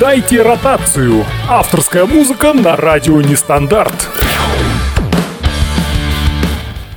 [0.00, 1.24] Дайте ротацию.
[1.48, 4.08] Авторская музыка на радио Нестандарт.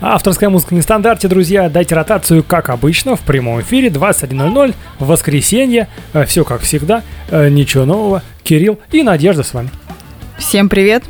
[0.03, 1.69] Авторская музыка нестандарте, друзья.
[1.69, 5.87] Дайте ротацию, как обычно, в прямом эфире 21.00 в воскресенье.
[6.13, 7.03] Э, Все как всегда.
[7.29, 8.23] Э, Ничего нового.
[8.43, 9.69] Кирилл и Надежда с вами.
[10.39, 11.03] Всем привет.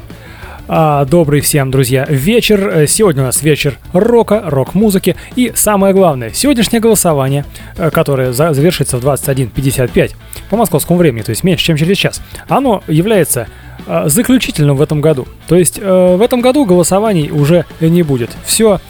[0.67, 2.67] А, Добрый всем, друзья, вечер.
[2.67, 5.15] Э, Сегодня у нас вечер рока, рок-музыки.
[5.37, 7.45] И самое главное, сегодняшнее голосование,
[7.93, 10.15] которое за- завершится в 21.55
[10.51, 13.47] по московскому времени, то есть меньше, чем через час, оно является
[13.87, 15.25] э, заключительным в этом году.
[15.47, 18.29] То есть э, в этом году голосований уже не будет.
[18.43, 18.81] Все,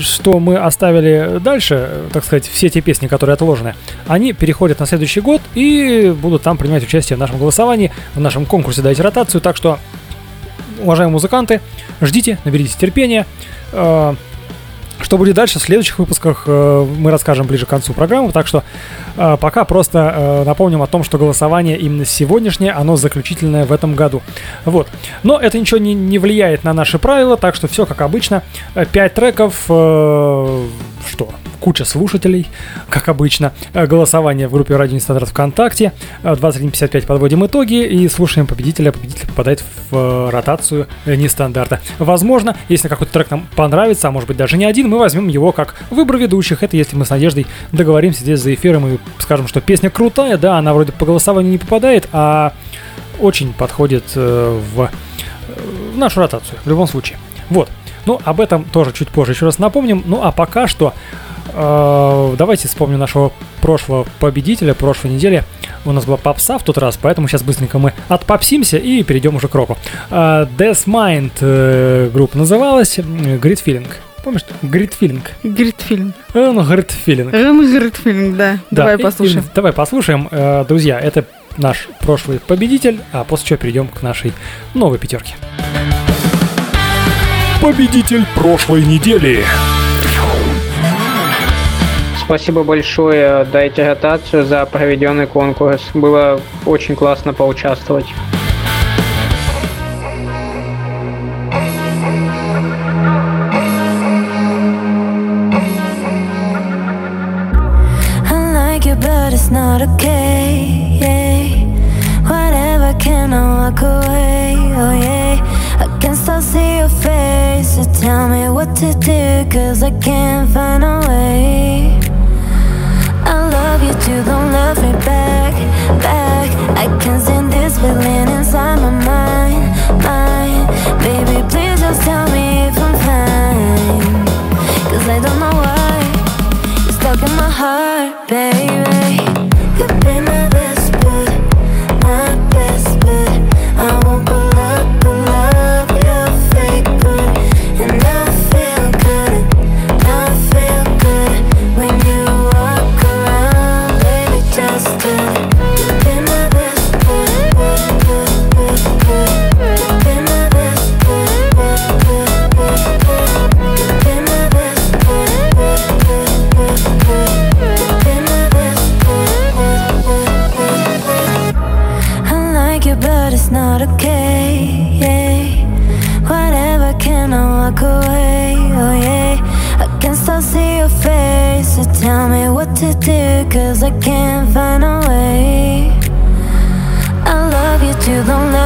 [0.00, 3.74] что мы оставили дальше, э, так сказать, все те песни, которые отложены,
[4.06, 8.46] они переходят на следующий год и будут там принимать участие в нашем голосовании, в нашем
[8.46, 9.42] конкурсе «Дайте ротацию».
[9.42, 9.78] Так что
[10.80, 11.60] уважаемые музыканты,
[12.00, 13.26] ждите, наберитесь терпения.
[13.72, 14.14] Э,
[15.04, 18.32] Что будет дальше в следующих выпусках, э, мы расскажем ближе к концу программы.
[18.32, 18.64] Так что
[19.18, 23.94] э, пока просто э, напомним о том, что голосование именно сегодняшнее, оно заключительное в этом
[23.96, 24.22] году.
[24.64, 24.88] Вот.
[25.22, 28.42] Но это ничего не, не влияет на наши правила, так что все как обычно.
[28.74, 30.66] Э, Пять треков, э,
[31.06, 31.28] что?
[31.64, 32.46] Куча слушателей,
[32.90, 33.54] как обычно.
[33.72, 35.94] Э, Голосование в группе Радио Нестандарт ВКонтакте.
[36.22, 38.92] Э, 21.55 подводим итоги и слушаем победителя.
[38.92, 41.80] Победитель попадает в э, ротацию э, нестандарта.
[41.98, 45.52] Возможно, если какой-то трек нам понравится, а может быть даже не один, мы возьмем его
[45.52, 46.62] как выбор ведущих.
[46.62, 50.58] Это если мы с Надеждой договоримся здесь за эфиром и скажем, что песня крутая, да,
[50.58, 52.52] она вроде по голосованию не попадает, а
[53.20, 54.88] очень подходит э, в, э,
[55.94, 57.16] нашу ротацию, в любом случае.
[57.48, 57.70] Вот.
[58.06, 60.02] Ну, об этом тоже чуть позже еще раз напомним.
[60.04, 65.44] Ну, а пока что э, давайте вспомним нашего прошлого победителя прошлой недели.
[65.84, 69.48] У нас была попса в тот раз, поэтому сейчас быстренько мы отпопсимся и перейдем уже
[69.48, 69.76] к року.
[70.10, 73.86] Э, Death Mind э, группа называлась, Grid Feeling.
[74.22, 74.42] Помнишь?
[74.62, 75.20] Grid Feeling.
[75.42, 76.14] Гритфильм.
[76.32, 78.36] Э, ну, Grid Feeling.
[78.36, 78.52] Да.
[78.70, 79.40] Да, Давай и- послушаем.
[79.44, 80.28] и- давай послушаем.
[80.30, 81.26] Э, Друзья, это
[81.58, 84.32] наш прошлый победитель, а после чего перейдем к нашей
[84.72, 85.34] новой пятерке.
[87.60, 89.44] Победитель прошлой недели.
[92.24, 95.90] Спасибо большое Дайте ротацию за проведенный конкурс.
[95.92, 98.06] Было очень классно поучаствовать.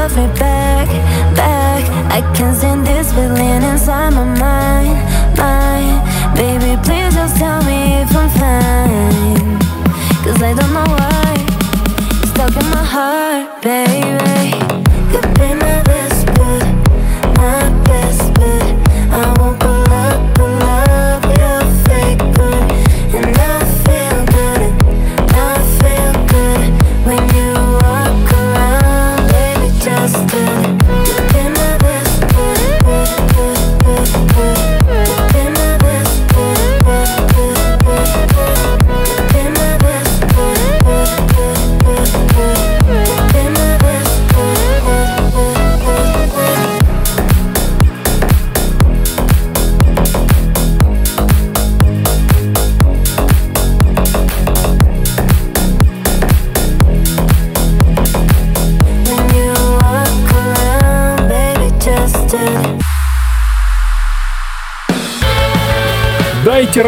[0.09, 0.48] Love me back.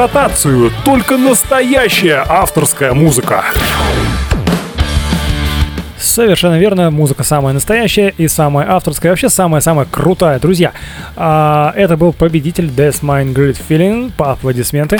[0.00, 0.72] Ротацию.
[0.82, 3.44] Только настоящая авторская музыка.
[5.98, 10.72] Совершенно верно, музыка самая настоящая и самая авторская, вообще самая-самая крутая, друзья.
[11.16, 14.98] А, это был победитель Death Mind Great Feeling, по аплодисменты.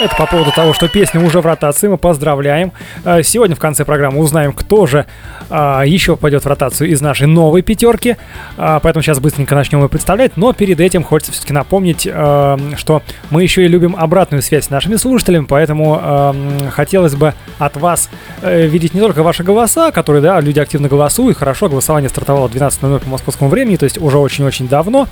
[0.00, 2.72] Это по поводу того, что песня уже в ротации, мы поздравляем.
[3.04, 5.06] А, Сегодня в конце программы узнаем, кто же
[5.50, 8.16] а, еще пойдет в ротацию из нашей новой пятерки.
[8.56, 10.36] А, Поэтому сейчас быстренько начнем ее представлять.
[10.36, 14.70] Но перед этим хочется все-таки напомнить, а, что мы еще и любим обратную связь с
[14.70, 18.08] нашими слушателями, поэтому м, хотелось бы от вас
[18.42, 21.38] э, видеть не только ваши голоса, которые, да, люди активно голосуют.
[21.38, 25.08] Хорошо, голосование стартовало в 12.00 по московскому времени, то есть уже очень-очень давно.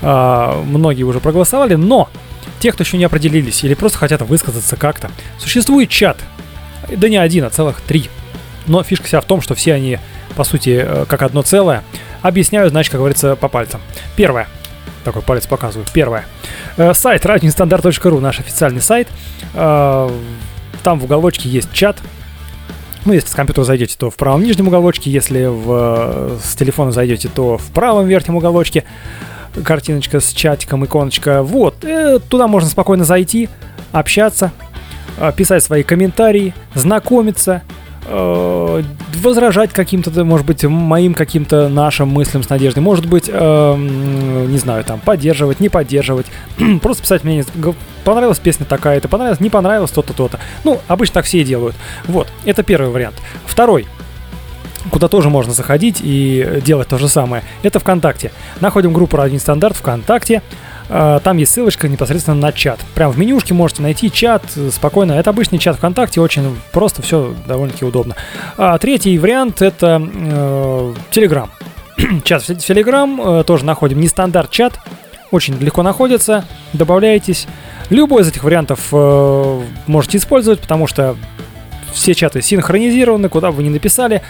[0.00, 2.08] Многие уже проголосовали, но
[2.62, 6.16] те, кто еще не определились или просто хотят высказаться как-то, существует чат.
[6.88, 8.08] Да не один, а целых три.
[8.68, 9.98] Но фишка вся в том, что все они,
[10.36, 11.82] по сути, э, как одно целое,
[12.22, 13.80] объясняют, значит, как говорится, по пальцам.
[14.14, 14.46] Первое.
[15.02, 15.88] Такой палец показываю.
[15.92, 16.24] Первое.
[16.76, 19.08] Э, Сайт radioneстандарт.ру, наш официальный сайт.
[19.54, 20.08] Э,
[20.84, 21.96] Там в уголочке есть чат.
[23.04, 25.10] Ну, если с компьютера зайдете, то в правом нижнем уголочке.
[25.10, 28.84] Если в, с телефона зайдете, то в правом верхнем уголочке
[29.64, 31.42] картиночка с чатиком, иконочка.
[31.42, 33.48] Вот, э, туда можно спокойно зайти,
[33.92, 34.52] общаться,
[35.18, 37.62] э, писать свои комментарии, знакомиться,
[38.06, 38.82] э,
[39.22, 42.80] возражать каким-то, может быть, моим каким-то нашим мыслям с надеждой.
[42.80, 46.26] Может быть, эм, не знаю, там, поддерживать, не поддерживать.
[46.82, 47.44] Просто писать мне,
[48.04, 50.40] понравилась песня такая-то, понравилась, не понравилась то-то, то-то.
[50.64, 51.76] Ну, обычно так все и делают.
[52.06, 53.16] Вот, это первый вариант.
[53.46, 53.86] Второй
[54.90, 57.42] куда тоже можно заходить и делать то же самое.
[57.62, 58.32] Это ВКонтакте.
[58.60, 60.42] Находим группу Радио Стандарт ВКонтакте.
[60.88, 62.80] А, Там есть ссылочка непосредственно на чат.
[62.94, 65.12] Прям в менюшке можете найти чат э, спокойно.
[65.12, 68.16] Это обычный чат ВКонтакте, очень просто, все довольно-таки удобно.
[68.56, 71.48] А третий вариант это э, Telegram.
[72.24, 74.00] чат в Телеграм э, тоже находим.
[74.00, 74.78] Нестандарт чат.
[75.30, 76.44] Очень легко находится.
[76.74, 77.46] Добавляйтесь.
[77.88, 81.16] Любой из этих вариантов э, можете использовать, потому что
[81.92, 84.22] все чаты синхронизированы, куда бы вы ни написали.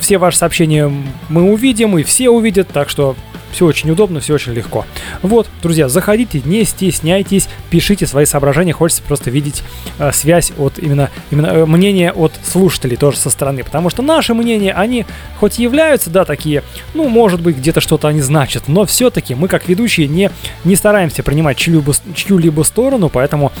[0.00, 0.92] Все ваши сообщения
[1.28, 3.16] мы увидим, и все увидят, так что
[3.52, 4.86] все очень удобно, все очень легко.
[5.22, 9.62] Вот, друзья, заходите, не стесняйтесь, пишите свои соображения, хочется просто видеть
[9.98, 14.34] э, связь от именно, именно э, мнения от слушателей тоже со стороны, потому что наши
[14.34, 15.06] мнения, они
[15.38, 16.62] хоть и являются, да, такие,
[16.94, 20.30] ну, может быть, где-то что-то они значат, но все-таки мы, как ведущие, не,
[20.64, 23.52] не стараемся принимать чью-либо, чью-либо сторону, поэтому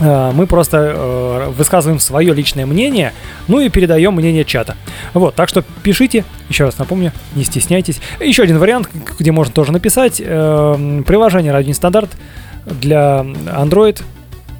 [0.00, 3.12] мы просто э, высказываем свое личное мнение,
[3.48, 4.76] ну и передаем мнение чата.
[5.12, 8.00] Вот, так что пишите, еще раз напомню, не стесняйтесь.
[8.20, 8.88] Еще один вариант,
[9.18, 12.10] где можно тоже написать, э, приложение Радио Нестандарт
[12.66, 14.02] для Android.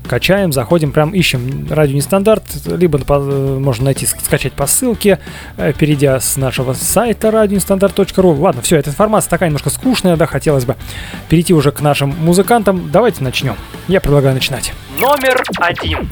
[0.08, 5.18] Качаем, заходим, прям ищем радио нестандарт, либо по- э, можно найти, ск- скачать по ссылке,
[5.56, 8.32] э, перейдя с нашего сайта радионестандарт.ру.
[8.34, 10.76] Ладно, все, эта информация такая немножко скучная, да, хотелось бы
[11.28, 12.90] перейти уже к нашим музыкантам.
[12.92, 13.54] Давайте начнем.
[13.88, 14.74] Я предлагаю начинать.
[15.00, 16.08] Номер один.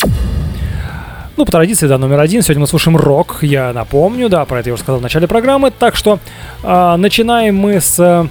[1.37, 2.43] Ну, по традиции, да, номер один.
[2.43, 5.71] Сегодня мы слушаем рок, я напомню, да, про это я уже сказал в начале программы.
[5.71, 6.19] Так что
[6.63, 8.29] а, начинаем мы с э, э,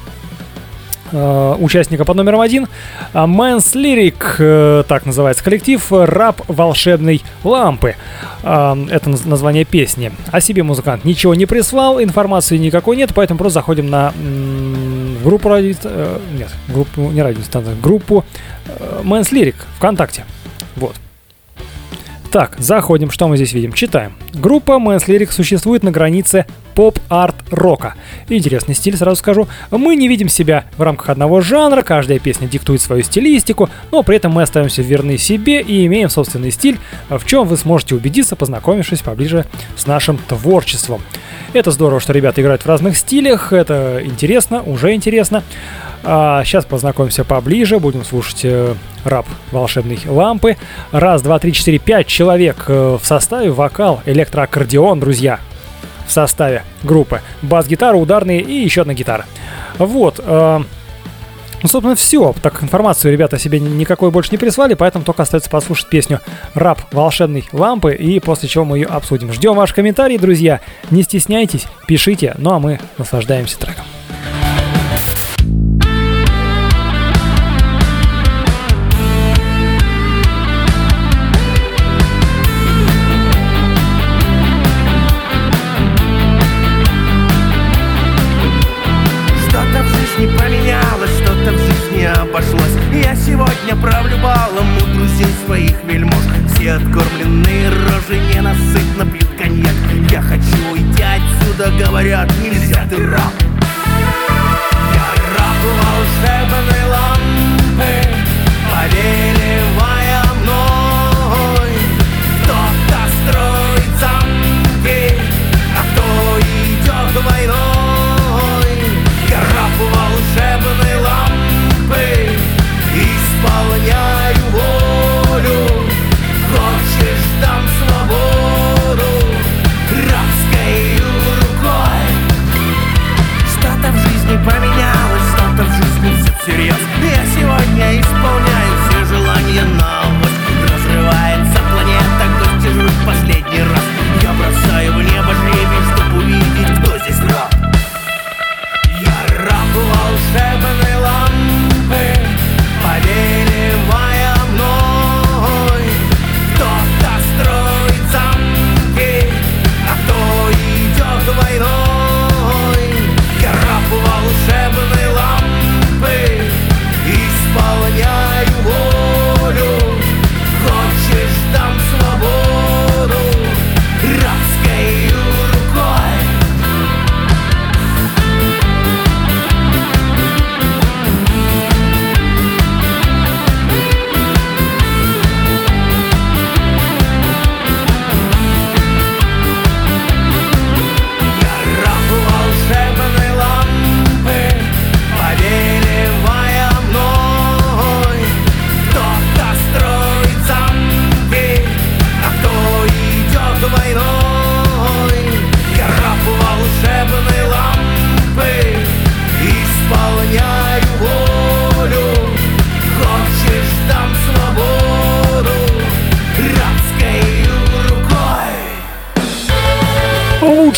[1.59, 2.67] участника под номером один.
[3.13, 7.95] А, Man's Lyric, э, так называется коллектив, э, раб волшебной лампы.
[8.43, 10.11] А, это наз- название песни.
[10.31, 14.13] О себе музыкант ничего не прислал, информации никакой нет, поэтому просто заходим на
[15.23, 15.73] группу радио...
[15.83, 17.41] э, нет, группу, не радио,
[17.81, 18.25] группу
[18.65, 20.25] э, Man's Lyric ВКонтакте.
[20.75, 20.95] Вот.
[22.31, 23.73] Так, заходим, что мы здесь видим?
[23.73, 24.13] Читаем.
[24.33, 27.95] Группа Man's Lyric существует на границе поп-арт-рока.
[28.29, 29.49] Интересный стиль, сразу скажу.
[29.69, 34.15] Мы не видим себя в рамках одного жанра, каждая песня диктует свою стилистику, но при
[34.15, 36.79] этом мы остаемся верны себе и имеем собственный стиль,
[37.09, 41.01] в чем вы сможете убедиться, познакомившись поближе с нашим творчеством.
[41.51, 45.43] Это здорово, что ребята играют в разных стилях, это интересно, уже интересно.
[46.03, 50.57] А сейчас познакомимся поближе, будем слушать э, рап волшебной лампы.
[50.91, 55.39] Раз, два, три, четыре, пять человек э, в составе, вокал, электроаккордеон, друзья,
[56.05, 57.21] в составе группы.
[57.41, 59.25] Бас-гитара, ударные и еще одна гитара.
[59.79, 60.19] Вот.
[60.23, 60.59] э,
[61.63, 62.35] ну, собственно, все.
[62.43, 66.19] Так информацию ребята себе никакой больше не прислали, поэтому только остается послушать песню
[66.53, 69.33] «Раб волшебной лампы», и после чего мы ее обсудим.
[69.33, 70.61] Ждем ваши комментарии, друзья.
[70.91, 73.85] Не стесняйтесь, пишите, ну а мы наслаждаемся треком.
[96.75, 99.75] Откормленные рожи ненасытно пьют коньяк.
[100.09, 103.40] Я хочу уйти отсюда, говорят, нельзя, ты раб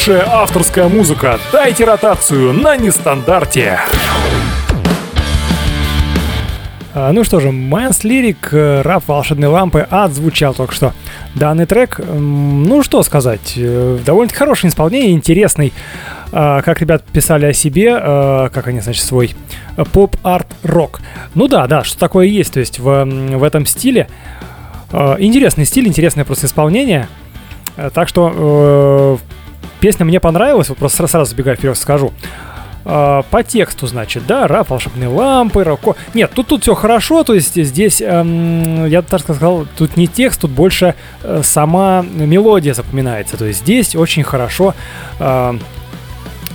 [0.06, 1.40] Лучшая авторская музыка.
[1.54, 3.80] Дайте ротацию на нестандарте.
[6.94, 10.92] А, Ну что же, Мэнс Лирик, э, раб волшебной лампы отзвучал только что.
[11.36, 15.72] Данный трек, ну что сказать, э, довольно-таки хорошее исполнение, интересный.
[16.34, 19.34] А, Как ребят писали о себе, э, как они, значит, свой
[19.94, 21.00] поп-арт-рок.
[21.34, 24.10] Ну да, да, что такое есть, то есть в, в этом стиле.
[24.92, 27.08] Интересный стиль, интересное просто исполнение.
[27.94, 29.18] Так что
[29.80, 32.12] песня мне понравилась, вот просто сра- сразу забегая вперед скажу.
[32.86, 35.96] А, по тексту, значит, да, раб, волшебные лампы, роко.
[36.14, 40.42] Нет, тут тут все хорошо, то есть здесь, эм, я так сказал, тут не текст,
[40.42, 43.38] тут больше э, сама мелодия запоминается.
[43.38, 44.76] То есть здесь очень хорошо
[45.20, 45.54] э,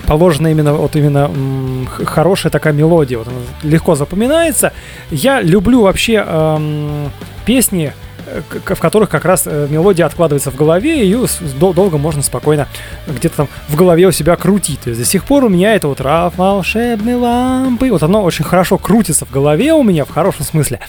[0.06, 4.72] положена именно вот именно м, хорошая такая мелодия, вот она легко запоминается.
[5.10, 7.10] Я люблю вообще эм,
[7.46, 8.07] песни, э,
[8.64, 11.26] в которых как раз э, мелодия откладывается в голове, и ее
[11.58, 12.68] долго можно спокойно
[13.06, 14.80] где-то там в голове у себя крутить.
[14.80, 18.44] То есть до сих пор у меня это вот «Раф волшебной лампы», вот оно очень
[18.44, 20.80] хорошо крутится в голове у меня, в хорошем смысле.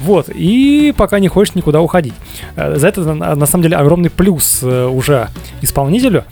[0.00, 2.14] Вот, и пока не хочет никуда уходить.
[2.56, 5.28] Э, За это, на самом деле, огромный плюс э, уже
[5.62, 6.24] исполнителю,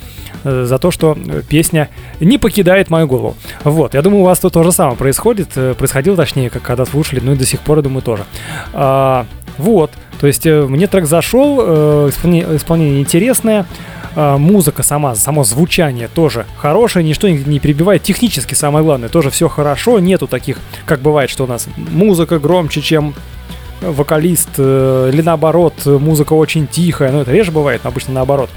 [0.42, 1.16] за то, что
[1.48, 1.88] песня
[2.20, 3.34] не покидает мою голову.
[3.62, 7.20] Вот, я думаю, у вас тут то же самое происходит, происходило точнее, как когда слушали,
[7.20, 8.26] ну и до сих пор, я думаю, тоже.
[9.58, 13.66] Вот, то есть э, мне трек зашел, э, исполнение, исполнение интересное,
[14.16, 18.02] а, музыка сама, само звучание тоже хорошее, ничто не, перебивает.
[18.02, 22.80] Технически самое главное, тоже все хорошо, нету таких, как бывает, что у нас музыка громче,
[22.80, 23.14] чем
[23.80, 28.50] вокалист, э, или наоборот, э, музыка очень тихая, ну это реже бывает, но обычно наоборот.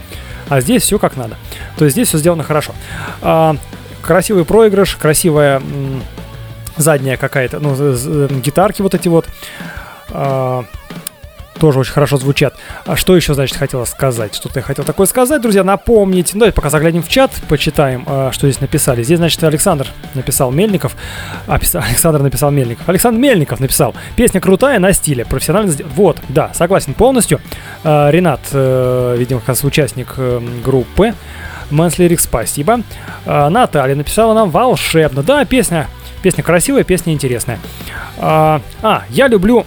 [0.47, 1.35] А здесь все как надо.
[1.77, 2.73] То есть здесь все сделано хорошо.
[3.21, 3.55] А,
[4.01, 5.61] красивый проигрыш, красивая
[6.77, 7.75] задняя какая-то, ну,
[8.39, 9.25] гитарки вот эти вот.
[10.11, 10.65] А,
[11.59, 12.53] тоже очень хорошо звучат.
[12.85, 14.35] А что еще, значит, хотела сказать?
[14.35, 16.33] Что-то я хотел такое сказать, друзья, напомнить.
[16.33, 19.01] Ну, давайте пока заглянем в чат, почитаем, а, что здесь написали.
[19.03, 20.95] Здесь, значит, Александр написал Мельников.
[21.47, 22.87] А, писал- Александр написал Мельников.
[22.87, 23.95] Александр Мельников написал.
[24.15, 27.41] Песня крутая, на стиле, профессионально Вот, да, согласен полностью.
[27.83, 31.13] А, Ренат, э, видимо, как раз участник э, группы.
[31.69, 32.79] Мэнслерик, спасибо.
[33.25, 35.21] Наталья написала нам волшебно.
[35.21, 35.87] Да, песня,
[36.21, 37.59] песня красивая, песня интересная.
[38.17, 39.65] А, а, я люблю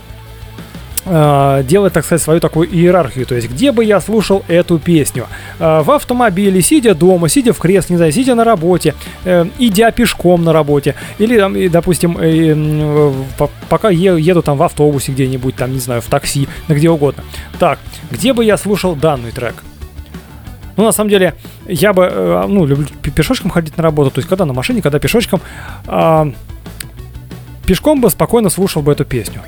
[1.05, 3.25] делать, так сказать, свою такую иерархию.
[3.27, 5.27] То есть, где бы я слушал эту песню?
[5.59, 9.91] Э, в автомобиле, сидя дома, сидя в кресле, не знаю, сидя на работе, э, идя
[9.91, 13.13] пешком на работе, или, допустим, э,
[13.69, 17.25] пока еду там в автобусе где-нибудь, там, не знаю, в такси, где угодно.
[17.59, 17.79] Так,
[18.11, 19.55] где бы я слушал данный трек?
[20.77, 21.35] Ну, на самом деле,
[21.67, 24.83] я бы, э, ну, люблю пе- пешочком ходить на работу, то есть, когда на машине,
[24.83, 25.41] когда пешочком,
[25.87, 26.31] а,
[27.67, 29.43] пешком бы спокойно слушал бы эту песню.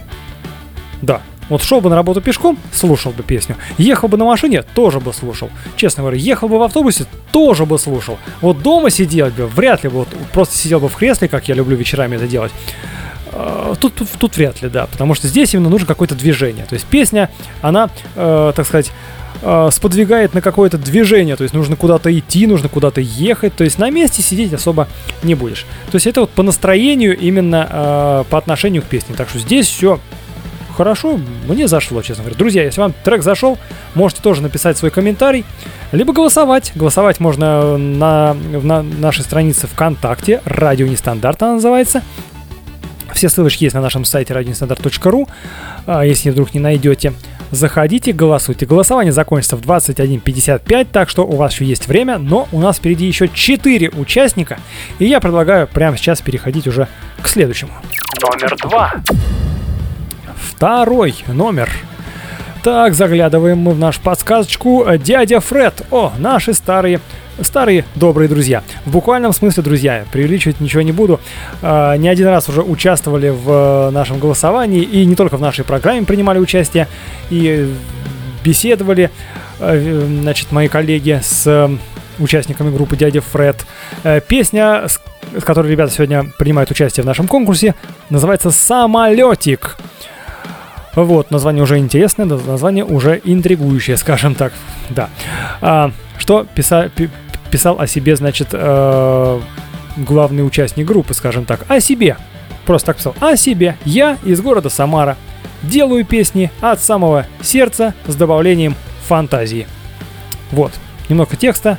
[1.01, 1.21] Да.
[1.53, 3.57] Вот шел бы на работу пешком, слушал бы песню.
[3.77, 5.51] Ехал бы на машине, тоже бы слушал.
[5.77, 8.17] Честно говоря, ехал бы в автобусе, тоже бы слушал.
[8.41, 11.55] Вот дома сидел бы, вряд ли бы, вот просто сидел бы в кресле, как я
[11.55, 12.53] люблю вечерами это делать.
[13.33, 16.65] Э, Тут, тут, тут вряд ли, да, потому что здесь именно нужно какое-то движение.
[16.65, 17.29] То есть песня,
[17.61, 18.91] она, э, так сказать,
[19.43, 23.79] э, сподвигает на какое-то движение, то есть нужно куда-то идти, нужно куда-то ехать, то есть
[23.79, 24.89] на месте сидеть особо
[25.23, 25.67] не будешь.
[25.91, 29.15] То есть это вот по настроению именно э, по отношению к песне.
[29.15, 30.01] Так что здесь все
[30.73, 32.39] хорошо, мне зашло, честно говоря.
[32.39, 33.59] Друзья, если вам трек зашел,
[33.95, 35.45] можете тоже написать свой комментарий,
[35.93, 36.73] либо голосовать.
[36.75, 42.03] Голосовать можно на, на нашей странице ВКонтакте, радио нестандарт она называется.
[43.15, 45.29] Все ссылочки есть на нашем сайте radionestandarт.ru.
[45.87, 47.13] А, Если вдруг не найдете,
[47.51, 48.67] заходите, голосуйте.
[48.67, 53.07] Голосование закончится в 21.55, так что у вас еще есть время, но у нас впереди
[53.07, 54.59] еще 4 участника,
[54.99, 56.89] и я предлагаю прямо сейчас переходить уже
[57.21, 57.73] к следующему.
[58.23, 58.95] Номер два.
[60.63, 61.69] Второй номер.
[62.63, 64.87] Так, заглядываем мы в нашу подсказочку.
[64.97, 65.85] Дядя Фред.
[65.91, 67.01] О, наши старые
[67.41, 68.63] старые добрые друзья.
[68.85, 71.19] В буквальном смысле, друзья, преувеличивать ничего не буду.
[71.63, 75.65] А, не один раз уже участвовали в э, нашем голосовании и не только в нашей
[75.65, 76.87] программе принимали участие
[77.29, 77.69] и
[78.45, 79.11] беседовали,
[79.59, 81.77] э, значит, мои коллеги с э,
[82.21, 83.67] участниками группы Дядя Фред.
[84.05, 85.01] Э, Песня, с
[85.39, 87.75] с которой ребята сегодня принимают участие в нашем конкурсе,
[88.11, 89.77] называется «Самолетик».
[90.95, 94.53] Вот, название уже интересное, название уже интригующее, скажем так.
[94.91, 95.09] Да.
[95.61, 97.09] А, что писа- пи-
[97.51, 99.41] писал о себе, значит, э,
[99.97, 102.17] главный участник группы, скажем так, о себе.
[102.67, 103.15] Просто так писал.
[103.21, 103.77] О себе.
[103.85, 105.17] Я из города Самара.
[105.63, 108.75] Делаю песни от самого сердца с добавлением
[109.07, 109.67] фантазии.
[110.51, 110.73] Вот.
[111.09, 111.79] Немного текста.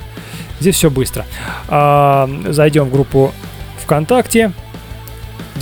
[0.59, 1.25] Здесь все быстро.
[1.67, 3.31] А, зайдем в группу
[3.83, 4.51] ВКонтакте.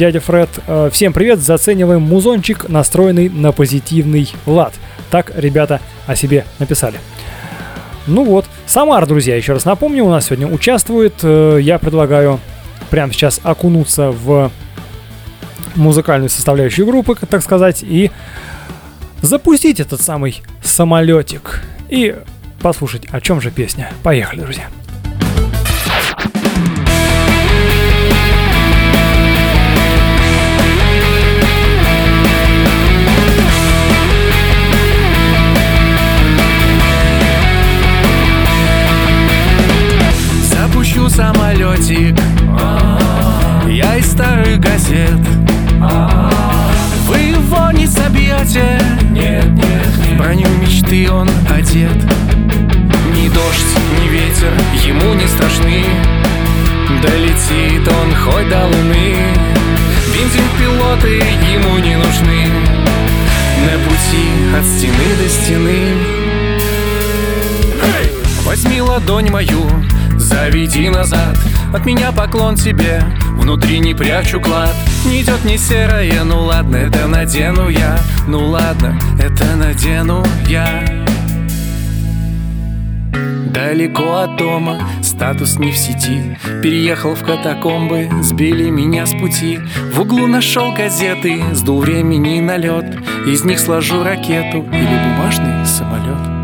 [0.02, 4.74] Дядя Фред, э, всем привет, зацениваем музончик, настроенный на позитивный лад.
[5.12, 6.98] Так ребята о себе написали.
[8.08, 11.14] Ну вот, Самар, друзья, еще раз напомню, у нас сегодня участвует.
[11.22, 12.40] э, Я предлагаю
[12.90, 14.50] прямо сейчас окунуться в
[15.76, 18.10] музыкальную составляющую группы, так сказать, и
[19.22, 22.16] запустить этот самый самолетик и
[22.60, 23.92] послушать, о чем же песня.
[24.02, 24.66] Поехали, друзья.
[41.52, 42.18] Самолетик
[43.68, 45.20] Я из старых газет.
[47.08, 51.98] Вы его не собьете Нет, нет, В броню мечты он одет.
[53.16, 54.54] Ни дождь, ни ветер
[54.86, 55.84] ему не страшны.
[57.02, 59.16] Долетит он хоть до луны.
[60.14, 62.48] Бензин пилоты ему не нужны.
[63.66, 66.22] На пути от стены до стены.
[68.46, 69.66] Возьми ладонь мою,
[70.32, 71.38] заведи назад.
[71.74, 73.04] От меня поклон тебе,
[73.38, 74.76] внутри не прячу клад.
[75.06, 78.00] Не идет не серое, ну ладно, это надену я.
[78.28, 80.84] Ну ладно, это надену я.
[83.54, 86.38] Далеко от дома, статус не в сети.
[86.64, 89.60] Переехал в катакомбы, сбили меня с пути.
[89.94, 92.98] В углу нашел газеты, сдул времени на лед.
[93.28, 96.41] Из них сложу ракету или бумажный самолет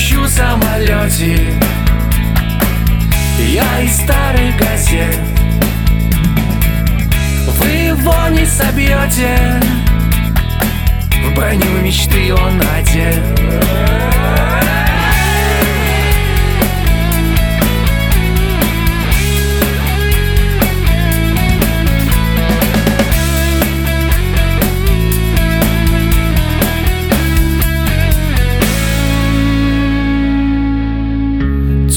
[0.00, 1.62] Запущу самолетик
[3.38, 5.18] Я из старых газет
[7.58, 9.60] Вы его не собьете.
[11.22, 14.19] В броню мечты он одет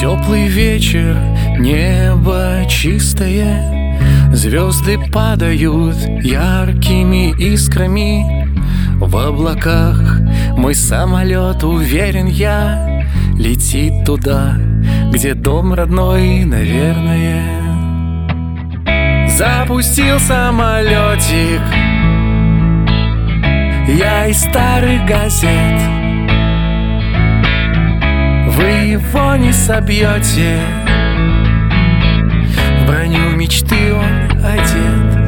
[0.04, 1.16] Теплый вечер,
[1.60, 8.54] небо чистое Звезды падают яркими искрами.
[8.98, 10.20] В облаках
[10.58, 13.06] мой самолет, уверен я
[13.38, 14.58] Летит туда,
[15.14, 17.46] где дом родной, наверное.
[19.30, 21.62] Запустил самолетик.
[23.88, 26.03] Я из старых газет
[28.64, 30.58] Вы его не собьете
[32.80, 35.20] В броню мечты он одет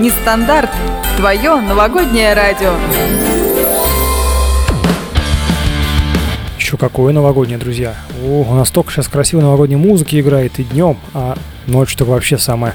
[0.00, 0.70] Нестандарт.
[1.18, 2.72] Твое новогоднее радио.
[6.58, 7.96] Еще какое новогоднее, друзья.
[8.24, 12.38] О, у нас столько сейчас красивой новогодней музыки играет и днем, а ночью так вообще
[12.38, 12.74] самая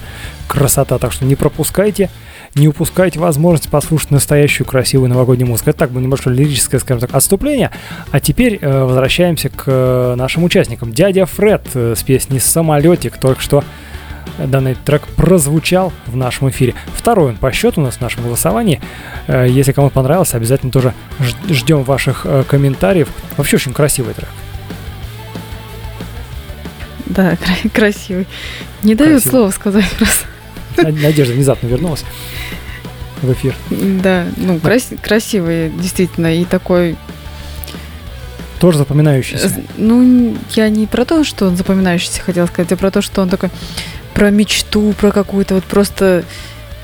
[0.54, 0.98] красота.
[0.98, 2.10] Так что не пропускайте,
[2.56, 5.72] не упускайте возможность послушать настоящую красивую новогоднюю музыку.
[5.72, 7.72] Это так было небольшое лирическое, скажем так, отступление.
[8.12, 10.94] А теперь э, возвращаемся к э, нашим участникам.
[10.94, 13.63] Дядя Фред э, с песней «Самолетик» только что
[14.38, 16.74] данный трек прозвучал в нашем эфире.
[16.96, 18.82] Второй он по счету у нас в нашем голосовании.
[19.28, 20.94] Э, Если кому понравился, обязательно тоже
[21.50, 23.10] ждем ваших э, комментариев.
[23.38, 24.30] Вообще очень красивый трек.
[27.06, 28.28] Да, кра- красивый.
[28.84, 30.26] Не дают слова сказать просто.
[30.78, 32.04] Над- Надежда внезапно вернулась
[33.22, 33.56] в эфир.
[33.70, 36.96] Да, ну, крас- красивый, действительно, и такой...
[38.60, 39.52] Тоже запоминающийся.
[39.78, 43.30] Ну, я не про то, что он запоминающийся хотел сказать, а про то, что он
[43.30, 43.50] такой
[44.14, 46.24] про мечту, про какую-то вот просто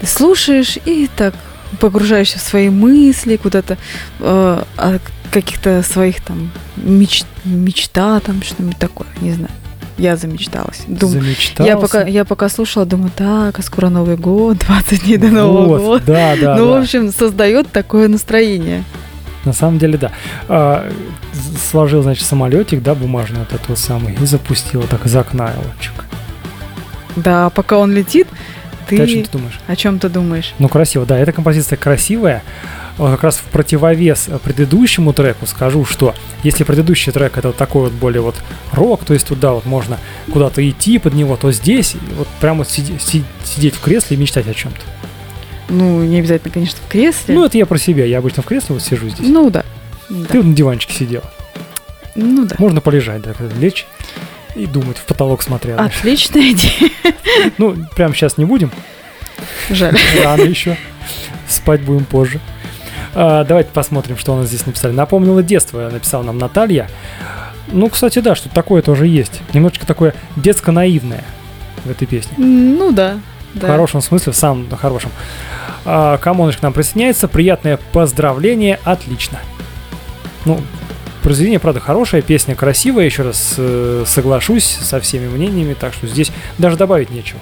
[0.03, 1.33] слушаешь и так
[1.79, 3.77] погружаешься в свои мысли куда-то,
[4.19, 4.99] э, о
[5.31, 9.51] каких-то своих там меч- мечта, там что-нибудь такое, не знаю.
[9.99, 10.83] Я замечталась.
[10.87, 11.69] Думаю, Замечтался.
[11.71, 15.67] я пока, я пока слушала, думаю, так, а скоро Новый год, 20 дней до Нового
[15.77, 16.03] Вот, года.
[16.05, 16.79] Да, да, ну, да.
[16.79, 18.83] в общем, создает такое настроение.
[19.45, 20.11] На самом деле, да.
[20.47, 20.89] А,
[21.69, 25.63] сложил, значит, самолетик, да, бумажный вот этот вот самый, и запустил так из окна его.
[25.79, 25.93] чик.
[27.15, 28.27] Да, пока он летит,
[28.87, 29.59] ты, Ты о чем ты думаешь?
[29.67, 30.53] о чем ты думаешь?
[30.59, 32.41] Ну, красиво, да, эта композиция красивая.
[32.99, 37.93] Как раз в противовес предыдущему треку скажу, что если предыдущий трек это вот такой вот
[37.93, 38.35] более вот
[38.73, 39.97] рок, то есть туда вот можно
[40.31, 44.19] куда-то идти под него, то здесь вот прямо вот сиди- си- сидеть в кресле и
[44.19, 44.81] мечтать о чем-то.
[45.69, 47.35] Ну, не обязательно, конечно, в кресле.
[47.35, 49.27] Ну, это я про себя, я обычно в кресле вот сижу здесь.
[49.27, 49.63] Ну, да.
[50.09, 50.25] Да.
[50.25, 51.21] Ты вот на диванчике сидел.
[52.15, 52.55] Ну да.
[52.59, 53.85] Можно полежать, да, лечь
[54.55, 55.77] и думать, в потолок смотря.
[55.77, 56.91] Отличная идея.
[57.57, 58.71] Ну, прямо сейчас не будем.
[59.69, 59.95] Жаль.
[60.23, 60.75] Рано еще.
[61.47, 62.39] Спать будем позже.
[63.15, 64.93] А, давайте посмотрим, что у нас здесь написали.
[64.93, 66.89] Напомнила детство, написала нам Наталья.
[67.71, 69.41] Ну, кстати, да, что такое тоже есть.
[69.53, 71.23] Немножечко такое детско-наивное
[71.85, 72.33] в этой песне.
[72.37, 73.19] Ну да.
[73.53, 73.67] В да.
[73.67, 75.11] хорошем смысле, в самом хорошем.
[75.85, 77.27] А, Камоныч к нам присоединяется.
[77.27, 79.39] Приятное поздравление, отлично.
[80.45, 80.59] Ну,
[81.23, 86.31] произведение, правда, хорошая, песня красивая, еще раз э, соглашусь со всеми мнениями, так что здесь
[86.57, 87.39] даже добавить нечего.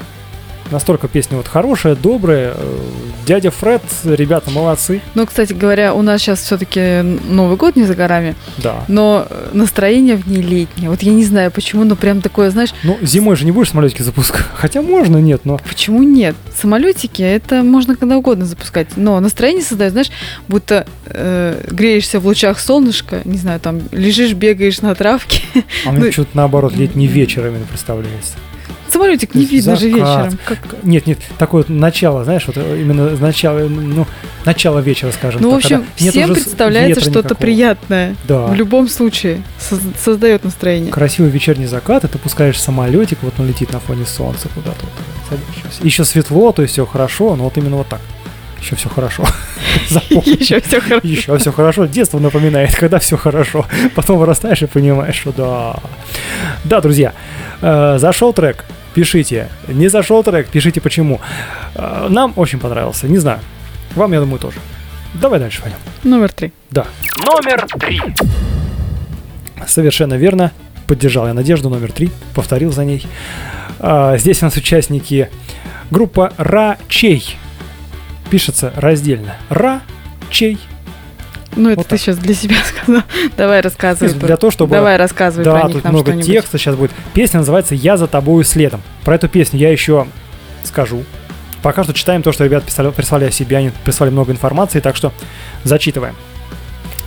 [0.71, 2.53] Настолько песня вот хорошая, добрая.
[2.55, 2.77] э,
[3.25, 5.01] Дядя Фред, ребята молодцы.
[5.13, 8.85] Ну, кстати говоря, у нас сейчас все-таки Новый год не за горами, Да.
[8.87, 10.89] но э, настроение в ней летнее.
[10.89, 14.01] Вот я не знаю почему, но прям такое, знаешь, Ну, зимой же не будешь самолетики
[14.01, 14.45] запускать.
[14.55, 15.57] Хотя можно, нет, но...
[15.67, 16.35] почему нет?
[16.59, 20.11] Самолетики это можно когда угодно запускать, но настроение создает, знаешь,
[20.47, 25.41] будто э, греешься в лучах солнышка, не знаю, там лежишь, бегаешь на травке.
[25.85, 28.33] А мне Ну, почему-то наоборот летний вечер именно представляется.
[28.89, 30.25] Самолетик не видно же закат.
[30.25, 30.39] вечером.
[30.45, 34.05] Как- Нет, нет, такое вот начало, знаешь, вот э, именно начало, ну,
[34.45, 38.15] начало вечера, скажем Ну, в так, когда общем, всем представляется что-то приятное.
[38.27, 38.47] Да.
[38.47, 40.91] В любом случае соз- создает настроение.
[40.91, 44.85] Красивый вечерний закат, и ты пускаешь самолетик, вот он летит на фоне солнца куда-то.
[45.29, 45.39] Вот.
[45.83, 47.99] Еще светло, то есть все хорошо, но вот именно вот так.
[48.61, 49.23] Еще все хорошо.
[49.89, 51.07] Еще все хорошо.
[51.07, 51.85] Еще все хорошо.
[51.85, 53.65] Детство напоминает, когда все хорошо.
[53.95, 55.75] Потом вырастаешь и понимаешь, что да.
[56.63, 57.13] Да, друзья,
[57.61, 58.65] э, зашел трек,
[58.97, 59.47] пишите.
[59.67, 61.21] Не зашел трек, пишите почему.
[61.75, 63.39] Э, Нам очень понравился, не знаю.
[63.95, 64.57] Вам, я думаю, тоже.
[65.13, 65.77] Давай дальше пойдем.
[66.03, 66.51] Номер три.
[66.71, 66.87] Да,
[67.23, 68.01] Номер три.
[69.67, 70.51] совершенно верно.
[70.87, 73.05] Поддержал я Надежду, номер три, повторил за ней.
[73.79, 75.29] А, здесь у нас участники
[75.91, 77.35] группа Ра-Чей.
[78.31, 79.35] Пишется раздельно.
[79.49, 80.57] Ра-Чей.
[81.55, 81.99] Ну, это Вот ты так.
[81.99, 83.03] сейчас для себя сказал.
[83.37, 84.13] Давай рассказывай.
[84.13, 86.91] про- Для того, чтобы Давай рассказывай Да, про них тут нам много текста сейчас будет.
[87.13, 88.81] Песня называется «Я за тобою следом».
[89.03, 90.07] Про эту песню я еще
[90.63, 91.03] скажу.
[91.63, 93.57] Пока что читаем то, что ребят писали, прислали о себе.
[93.57, 95.11] Они прислали много информации, так что
[95.63, 96.15] зачитываем.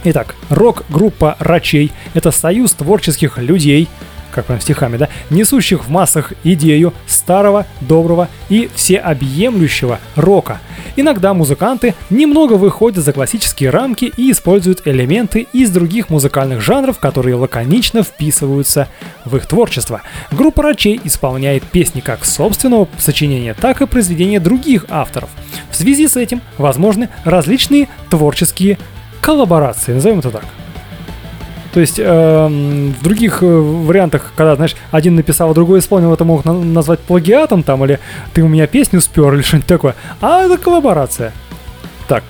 [0.05, 3.87] Итак, рок-группа «Рачей»— это союз творческих людей,
[4.31, 10.61] как прям стихами, да, несущих в массах идею старого, доброго и всеобъемлющего рока.
[10.97, 17.37] Иногда музыканты немного выходят за классические рамки и используют элементы из других музыкальных жанров, которые
[17.37, 18.89] лаконично вписываются
[19.25, 20.03] в их творчество.
[20.31, 25.31] Группа «Рачей» исполняет песни как собственного сочинения, так и произведения других авторов.
[25.71, 28.79] В связи с этим возможны различные творческие
[29.21, 30.45] коллаборации, назовем это так.
[31.73, 36.25] То есть эм, в других э, вариантах, когда, знаешь, один написал, а другой исполнил, это
[36.25, 38.01] мог на- назвать плагиатом там, или
[38.35, 39.95] ты у меня песню спер, или что-нибудь такое.
[40.21, 41.33] А это коллаборация.
[42.09, 42.25] Так.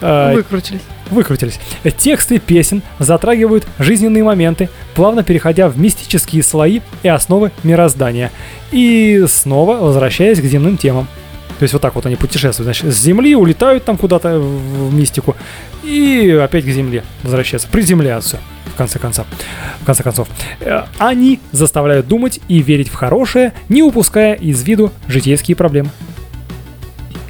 [0.00, 0.80] э, Выкрутились.
[1.10, 1.60] выкрутились.
[1.98, 8.32] Тексты песен затрагивают жизненные моменты, плавно переходя в мистические слои и основы мироздания.
[8.72, 11.06] И снова возвращаясь к земным темам.
[11.58, 12.64] То есть вот так вот они путешествуют.
[12.66, 15.36] Значит, с Земли улетают там куда-то в мистику.
[15.86, 17.68] И опять к Земле возвращаются.
[17.68, 18.38] Приземляются,
[18.74, 19.26] в конце концов.
[19.80, 20.28] В конце концов.
[20.60, 25.90] Э, Они заставляют думать и верить в хорошее, не упуская из виду житейские проблемы.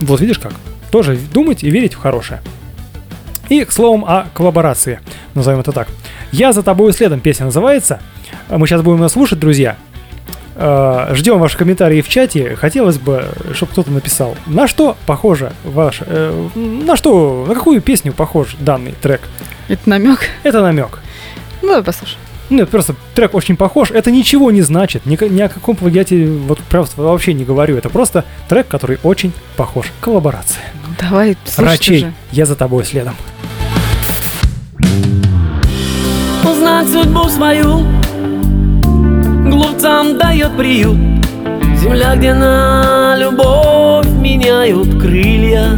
[0.01, 0.53] Вот видишь как?
[0.91, 2.41] Тоже думать и верить в хорошее.
[3.51, 5.01] И, к словам о коллаборации,
[5.35, 5.89] назовем это так.
[6.33, 8.01] «Я за тобой следом» песня называется.
[8.49, 9.77] Мы сейчас будем ее слушать, друзья.
[10.59, 12.57] Э, Ждем ваши комментарии в чате.
[12.57, 16.01] Хотелось бы, чтобы кто-то написал, на что похоже ваш...
[16.01, 19.21] э, на что, на какую песню похож данный трек.
[19.69, 20.21] Это намек.
[20.45, 21.01] Это намек.
[21.63, 22.17] Ну, давай послушай.
[22.49, 23.91] Ну, это просто трек очень похож.
[23.91, 25.05] Это ничего не значит.
[25.05, 27.77] Ни, ни о каком плагиате вот просто вообще не говорю.
[27.77, 29.87] Это просто трек, который очень похож.
[30.01, 30.63] Коллаборация.
[30.87, 32.13] Ну, давай, слушай Рачей, же.
[32.33, 33.15] я за тобой следом.
[36.45, 37.85] Узнать судьбу свою
[39.67, 40.97] Глупцам дает приют.
[41.81, 45.71] Земля, где на любовь меняют крылья.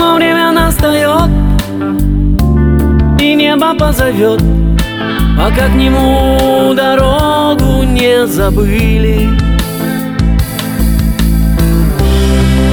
[0.00, 1.30] Но время настает
[3.20, 4.42] И небо позовет
[5.38, 9.28] Пока к нему дорогу не забыли.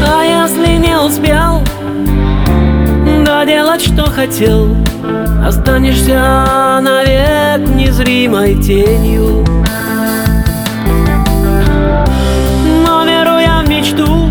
[0.03, 1.61] А если не успел
[3.39, 4.75] доделать, что хотел.
[5.45, 9.45] Останешься навек незримой тенью.
[12.83, 14.29] Но веру я в мечту.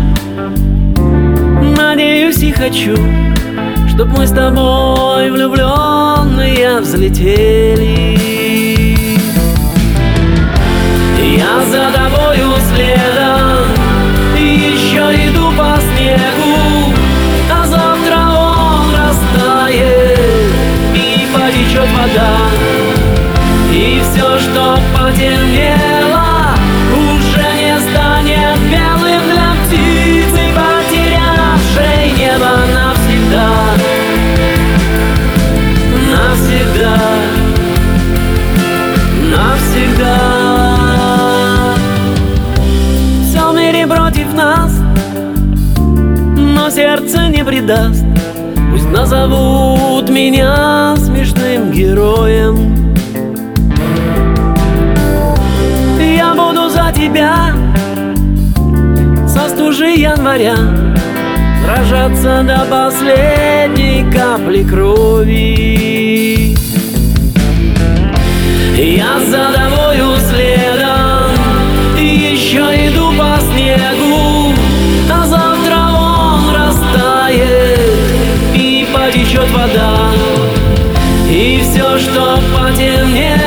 [1.75, 2.95] Надеюсь и хочу
[3.89, 8.19] Чтоб мы с тобой влюбленные взлетели.
[11.35, 13.18] Я за тобою следом
[21.79, 22.31] течет вода.
[23.71, 26.55] И все, что потемнело
[26.91, 33.49] Уже не станет белым для птицы Потерявшей небо навсегда.
[36.11, 36.97] Навсегда.
[39.31, 40.15] Навсегда.
[43.23, 44.71] Все в мире против нас
[46.35, 48.03] Но сердце не предаст.
[48.71, 50.95] Пусть назовут меня
[51.79, 52.75] героем.
[55.97, 57.53] Я буду за тебя
[59.25, 60.57] со стужи января
[61.63, 66.57] Сражаться до последней капли крови.
[68.75, 71.31] Я за тобою следом
[71.97, 74.53] Еще иду по снегу
[75.11, 77.79] А завтра он растает
[78.53, 80.38] И потечет вода
[81.39, 83.38] И все, что потемнело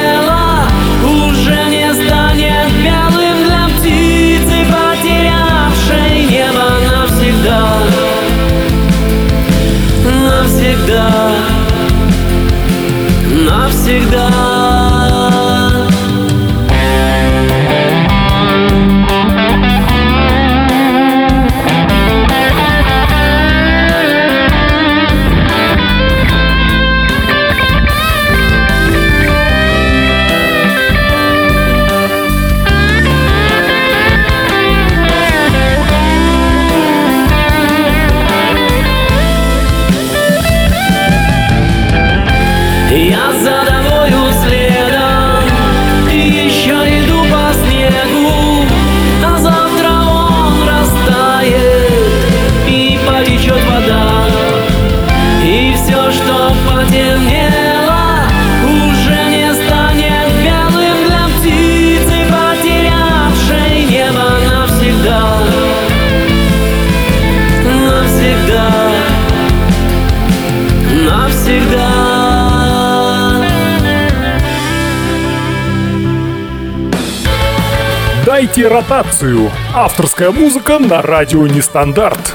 [78.72, 79.50] ротацию.
[79.74, 82.34] Авторская музыка на радио Нестандарт.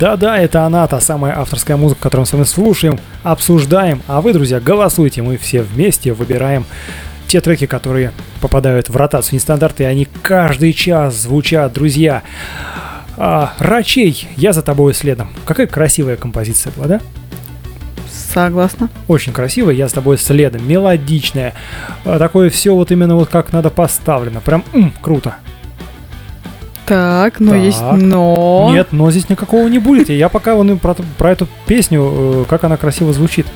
[0.00, 4.32] Да-да, это она, та самая авторская музыка, которую мы с вами слушаем, обсуждаем, а вы,
[4.32, 6.64] друзья, голосуйте, мы все вместе выбираем
[7.26, 12.22] те треки, которые попадают в ротацию нестандарт, и они каждый час звучат, друзья.
[13.18, 15.28] А, Рачей, я за тобой следом.
[15.44, 17.00] Какая красивая композиция была, да?
[18.46, 18.88] Согласна.
[19.08, 21.54] Очень красивая, я с тобой следом, мелодичная.
[22.04, 24.40] А, Такое все вот именно вот как надо поставлено.
[24.40, 25.34] Прям м, круто.
[26.86, 27.60] Так, но Так.
[27.60, 28.70] есть но.
[28.72, 30.08] Нет, но здесь никакого не будет.
[30.08, 33.46] И Я пока вон про, про эту песню, э, как она красиво звучит.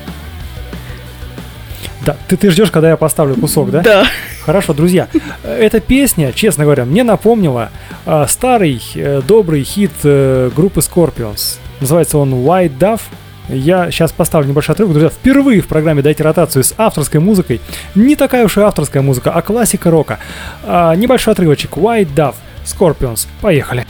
[2.05, 3.81] Да, ты, ты ждешь, когда я поставлю кусок, да?
[3.81, 4.05] Да.
[4.45, 5.07] Хорошо, друзья.
[5.43, 7.69] Эта песня, честно говоря, мне напомнила
[8.05, 11.57] э, старый э, добрый хит э, группы Scorpions.
[11.79, 13.01] Называется он White Dove.
[13.49, 15.09] Я сейчас поставлю небольшой отрывок, друзья.
[15.09, 17.61] Впервые в программе «Дайте ротацию» с авторской музыкой.
[17.95, 20.19] Не такая уж и авторская музыка, а классика рока.
[20.63, 21.77] А, небольшой отрывочек.
[21.77, 22.35] White Dove.
[22.65, 23.27] Scorpions.
[23.41, 23.85] Поехали.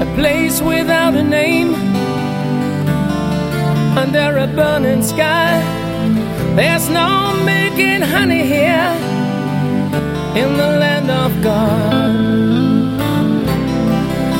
[0.00, 1.74] a place without a name
[3.96, 5.62] under a burning sky.
[6.54, 8.92] There's no making honey here
[10.36, 12.12] in the land of God.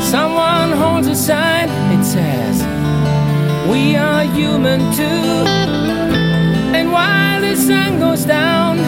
[0.02, 2.62] Someone holds a sign, it says,
[3.70, 5.44] We are human too.
[6.76, 8.78] And while the sun goes down,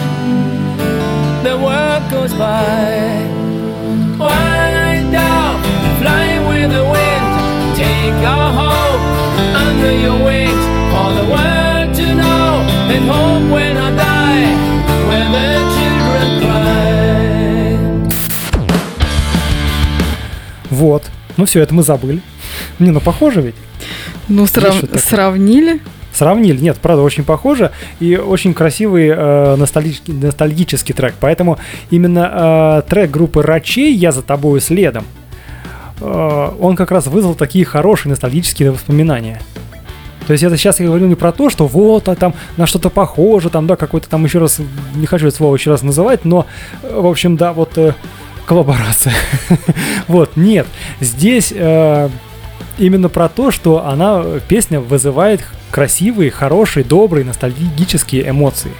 [1.43, 3.27] the world goes by.
[4.17, 5.59] White dove,
[5.99, 7.25] fly with the wind.
[7.75, 9.03] Take our hope
[9.63, 12.63] under your wings for the world to know
[12.93, 14.47] and hope when I die,
[15.09, 17.79] where the children cry.
[20.69, 21.03] Вот.
[21.37, 22.21] Ну все, это мы забыли.
[22.79, 23.55] Не, ну похоже ведь.
[24.29, 25.81] Ну, срав- сравнили.
[26.13, 26.59] Сравнили.
[26.59, 27.71] Нет, правда, очень похоже.
[27.99, 31.15] И очень красивый э, ностальгический, ностальгический трек.
[31.19, 31.59] Поэтому
[31.91, 35.05] именно э, трек группы Рачей «Я за тобою следом»
[36.01, 39.41] э, он как раз вызвал такие хорошие ностальгические воспоминания.
[40.29, 42.91] То есть это сейчас я говорю не про то, что вот, а там на что-то
[42.91, 44.59] похоже, там, да, какой-то там еще раз,
[44.93, 46.45] не хочу это слово еще раз называть, но,
[46.83, 47.95] э, в общем, да, вот э,
[48.45, 49.13] коллаборация.
[50.07, 50.67] вот, нет,
[50.99, 52.09] здесь э,
[52.79, 58.71] именно про то, что она, э, песня вызывает красивые, хорошие, добрые, ностальгические эмоции.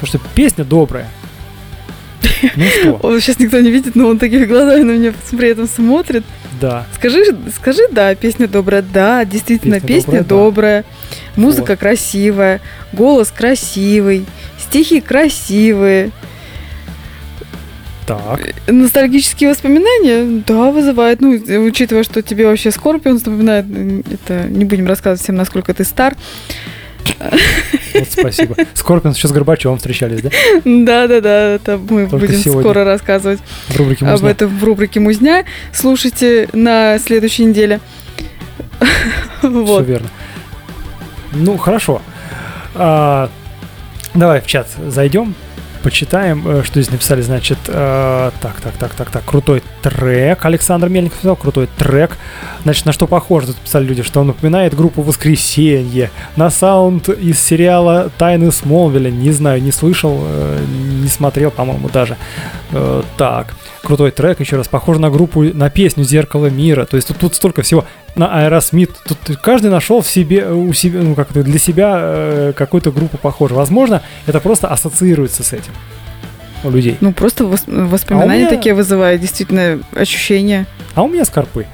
[0.00, 1.08] Потому что песня добрая.
[2.56, 5.66] Ну что, Он сейчас никто не видит, но он такими глазами на меня при этом
[5.68, 6.24] смотрит.
[6.60, 6.86] да.
[6.94, 7.24] Скажи,
[7.56, 8.82] скажи, да, песня добрая.
[8.82, 10.34] Да, действительно, Песня песня, добрая, да.
[10.36, 10.84] добрая.
[11.36, 12.60] Музыка красивая,
[12.92, 14.26] голос красивый,
[14.58, 16.10] стихи красивые.
[18.06, 21.20] Так, Ностальгические воспоминания, да, вызывает.
[21.22, 21.30] Ну,
[21.66, 23.64] учитывая, что тебе вообще Скорпион напоминает,
[24.12, 26.14] это не будем рассказывать всем, насколько ты стар.
[27.94, 28.56] вот Спасибо.
[28.74, 30.30] Скорпион еще с Горбачевым встречались, да?
[30.64, 32.62] Да-да-да, это мы Только будем сегодня.
[32.62, 35.44] скоро рассказывать В рубрике об этом в рубрике «Музня».
[35.72, 37.80] Слушайте на следующей неделе.
[39.38, 39.86] Все Вот.
[39.86, 40.08] верно.
[41.32, 42.00] Ну, хорошо.
[42.74, 43.30] А,
[44.14, 45.34] давай в чат зайдем,
[45.84, 47.20] почитаем, э, что здесь написали.
[47.20, 50.44] Значит, э, так, так, так, так, так, крутой трек.
[50.44, 52.16] Александр Мельников сказал, крутой трек.
[52.62, 56.10] Значит, на что похоже, тут писали люди, что он напоминает группу «Воскресенье».
[56.36, 59.10] На саунд из сериала «Тайны Смолвиля».
[59.10, 60.64] Не знаю, не слышал, э,
[61.02, 62.16] не смотрел, по-моему, даже.
[62.72, 66.84] Э, так, крутой трек, еще раз, похож на группу, на песню «Зеркало мира».
[66.84, 67.84] То есть тут, тут столько всего.
[68.16, 68.90] На Аэросмит.
[69.06, 73.58] Тут каждый нашел в себе, у себя, ну, как для себя э, какую-то группу похожую.
[73.58, 75.72] Возможно, это просто ассоциируется с этим
[76.64, 76.96] у людей.
[77.00, 80.66] Ну, просто вос- воспоминания А меня- такие вызывают, действительно, ощущения.
[80.94, 81.66] А у меня скорпы.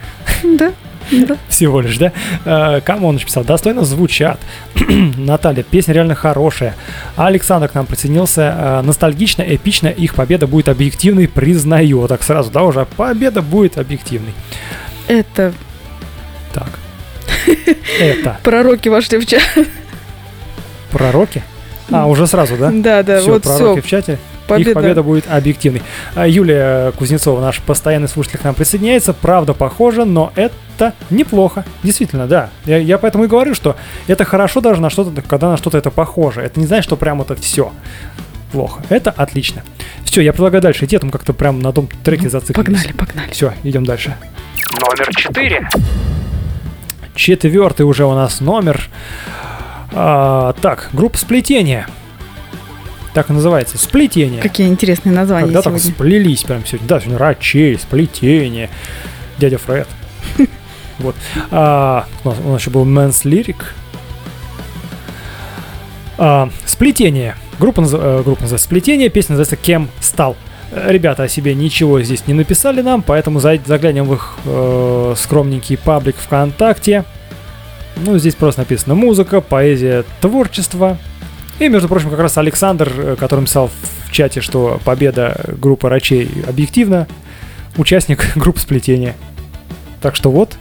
[0.42, 0.72] Да.
[1.48, 2.12] Всего лишь, да?
[2.44, 3.44] Э, он написал?
[3.44, 4.38] Достойно звучат.
[5.16, 6.74] Наталья, песня реально хорошая.
[7.16, 8.54] Александр к нам присоединился.
[8.58, 9.88] Э, Ностальгично, эпично.
[9.88, 12.06] Их победа будет объективной, признаю.
[12.08, 14.32] Так сразу, да, уже победа будет объективной.
[15.08, 15.52] Это
[16.52, 16.68] Так.
[18.00, 19.42] Это пророки вошли в чат.
[20.90, 21.42] пророки?
[21.90, 22.70] А, уже сразу, да?
[22.72, 23.86] Да, да, Всё, вот пророки все.
[23.86, 24.18] в чате.
[24.58, 24.80] Их Победа.
[24.80, 25.82] победа будет объективной.
[26.14, 29.12] А, Юлия Кузнецова, наш постоянный слушатель, к нам присоединяется.
[29.12, 31.64] Правда, похоже, но это неплохо.
[31.82, 32.50] Действительно, да.
[32.64, 35.90] Я, я поэтому и говорю, что это хорошо даже на что-то, когда на что-то это
[35.90, 36.42] похоже.
[36.42, 37.72] Это не значит, что прям это все
[38.52, 38.82] плохо.
[38.88, 39.62] Это отлично.
[40.04, 42.82] Все, я предлагаю дальше идти, а то мы как-то прям на том треке зациклились.
[42.84, 43.30] Погнали, погнали.
[43.30, 44.16] Все, идем дальше.
[44.80, 45.68] Номер четыре.
[47.14, 48.88] Четвертый уже у нас номер.
[49.92, 51.86] А, так, группа сплетения.
[53.14, 53.76] Так и называется.
[53.76, 54.40] Сплетение.
[54.40, 55.92] Какие интересные названия Когда так сегодня.
[55.94, 56.86] сплелись прям сегодня.
[56.88, 58.70] Да, сегодня рачей, сплетение.
[59.38, 59.88] Дядя Фред.
[60.98, 61.16] Вот.
[61.50, 63.56] А, у, нас, у нас еще был Mans Lyric.
[66.18, 67.36] А, сплетение.
[67.58, 70.36] Группа, наз- э, группа называется Сплетение, песня называется Кем стал.
[70.72, 76.16] Ребята о себе ничего здесь не написали нам, поэтому заглянем в их э, скромненький паблик
[76.16, 77.04] ВКонтакте.
[77.96, 80.98] Ну, здесь просто написано музыка, поэзия, творчество.
[81.61, 83.70] И, между прочим, как раз Александр, э, который писал
[84.04, 87.06] в чате, что победа группы Рачей объективно,
[87.76, 89.14] участник группы сплетения.
[90.00, 90.56] Так что вот,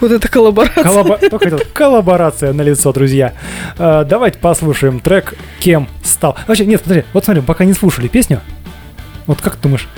[0.00, 0.82] Вот это коллаборация.
[1.30, 3.32] только хотел- коллаборация на лицо, друзья.
[3.78, 6.36] Э, давайте послушаем трек «Кем стал».
[6.46, 8.40] Вообще, нет, смотри, вот смотри, пока не слушали песню,
[9.26, 9.88] вот как ты думаешь,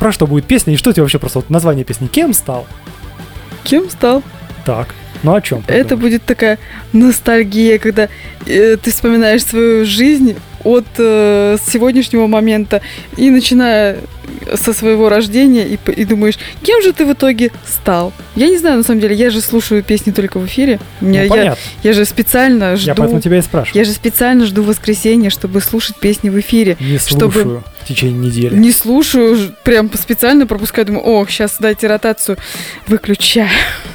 [0.00, 2.66] про что будет песня и что тебе вообще просто вот название песни «Кем стал»?
[3.62, 4.22] Кем стал?
[4.64, 4.94] Так,
[5.24, 5.64] ну о чем?
[5.66, 6.58] Это будет такая
[6.92, 8.08] ностальгия, когда
[8.46, 12.80] э, ты вспоминаешь свою жизнь от э, сегодняшнего момента
[13.16, 13.98] и начиная
[14.54, 18.12] со своего рождения и, и думаешь, кем же ты в итоге стал?
[18.34, 20.80] Я не знаю, на самом деле, я же слушаю песни только в эфире.
[21.00, 22.94] Меня- Ну, я, понятно, я же специально я, жду.
[22.96, 23.78] поэтому тебя и спрашиваю.
[23.78, 26.76] Я же специально жду воскресенья, чтобы слушать песни в эфире.
[26.80, 28.56] Не чтобы- слушаю в течение недели.
[28.56, 32.38] Не слушаю, прям специально пропускаю, думаю, ох, сейчас дайте ротацию,
[32.88, 33.48] выключаю.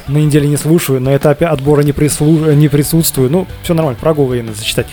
[0.08, 3.30] На неделе не слушаю, на этапе отбора не, прислу- не присутствую.
[3.30, 4.86] Ну, все нормально, прогул военный зачитать.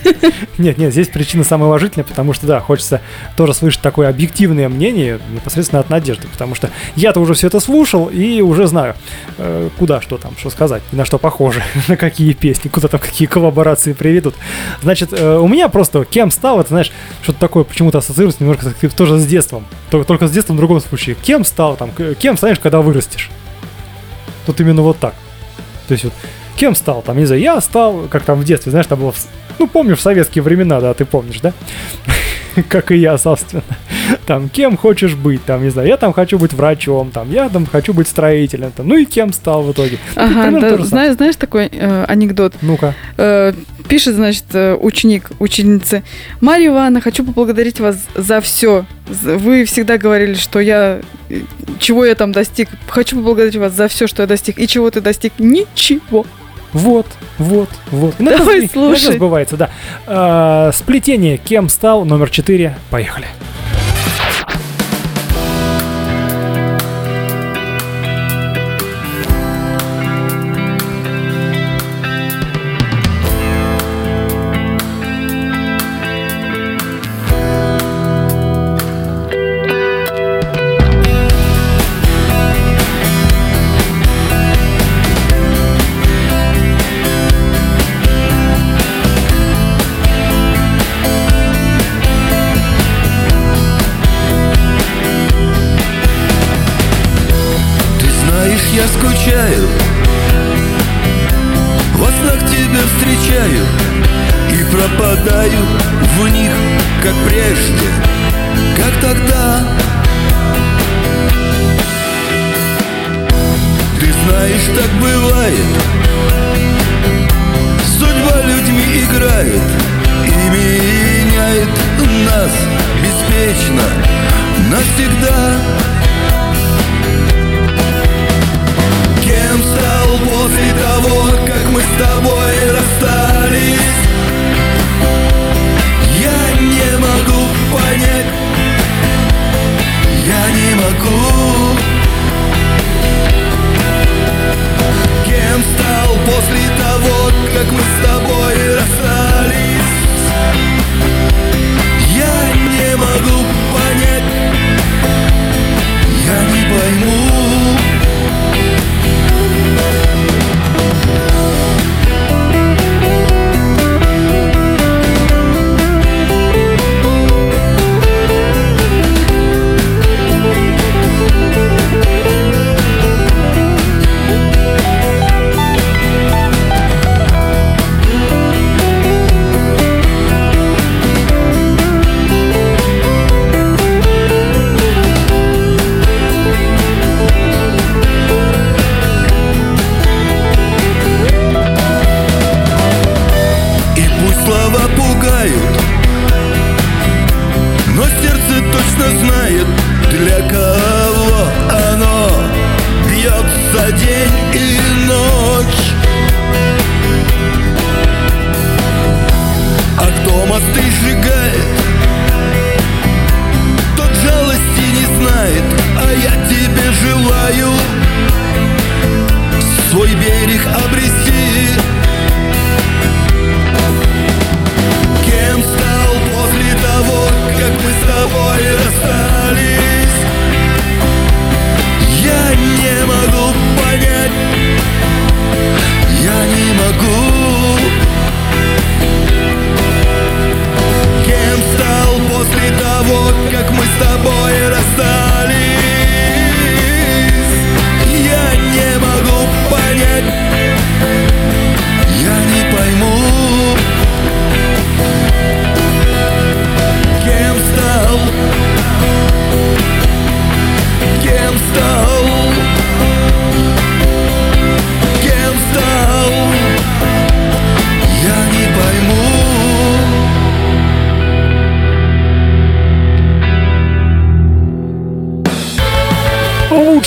[0.58, 3.00] Нет, нет, здесь причина самая уважительная, потому что, да, хочется
[3.36, 8.06] тоже слышать такое объективное мнение непосредственно от Надежды, потому что я-то уже все это слушал
[8.06, 8.94] и уже знаю,
[9.38, 13.26] э, куда что там, что сказать, на что похоже, на какие песни, куда там какие
[13.26, 14.34] коллаборации приведут.
[14.82, 19.18] Значит, э, у меня просто кем стал, это, знаешь, что-то такое почему-то ассоциируется немножко тоже
[19.18, 21.16] с детством, только, только с детством в другом случае.
[21.16, 23.30] Кем стал, там, кем станешь, когда вырастешь?
[24.46, 25.14] Тут именно вот так.
[25.88, 26.14] То есть вот
[26.56, 27.02] кем стал?
[27.02, 29.12] Там, не знаю, я стал, как там в детстве, знаешь, там было,
[29.58, 31.52] ну, помнишь, в советские времена, да, ты помнишь, да?
[32.68, 33.62] Как и я, собственно.
[34.26, 37.66] Там, кем хочешь быть, там, не знаю, я там хочу быть врачом, там, я там
[37.66, 39.98] хочу быть строителем, там, ну и кем стал в итоге?
[40.16, 42.54] Ага, да, знаешь, знаешь такой э, анекдот?
[42.60, 42.94] Ну-ка.
[43.16, 43.52] Э,
[43.88, 46.02] пишет, значит, э, ученик, ученицы.
[46.40, 48.84] Марья Ивановна, хочу поблагодарить вас за все.
[49.06, 51.00] Вы всегда говорили, что я...
[51.30, 51.40] э,
[51.78, 52.68] Чего я там достиг?
[52.86, 54.58] Хочу поблагодарить вас за все, что я достиг.
[54.58, 55.32] И чего ты достиг?
[55.38, 56.26] Ничего.
[56.72, 57.06] Вот,
[57.38, 58.14] вот, вот.
[58.18, 59.16] Давай иногда- иногда слушай.
[59.16, 59.70] сбывается, да.
[60.06, 62.76] А, сплетение кем стал номер 4.
[62.90, 63.26] Поехали.
[63.26, 63.71] Ты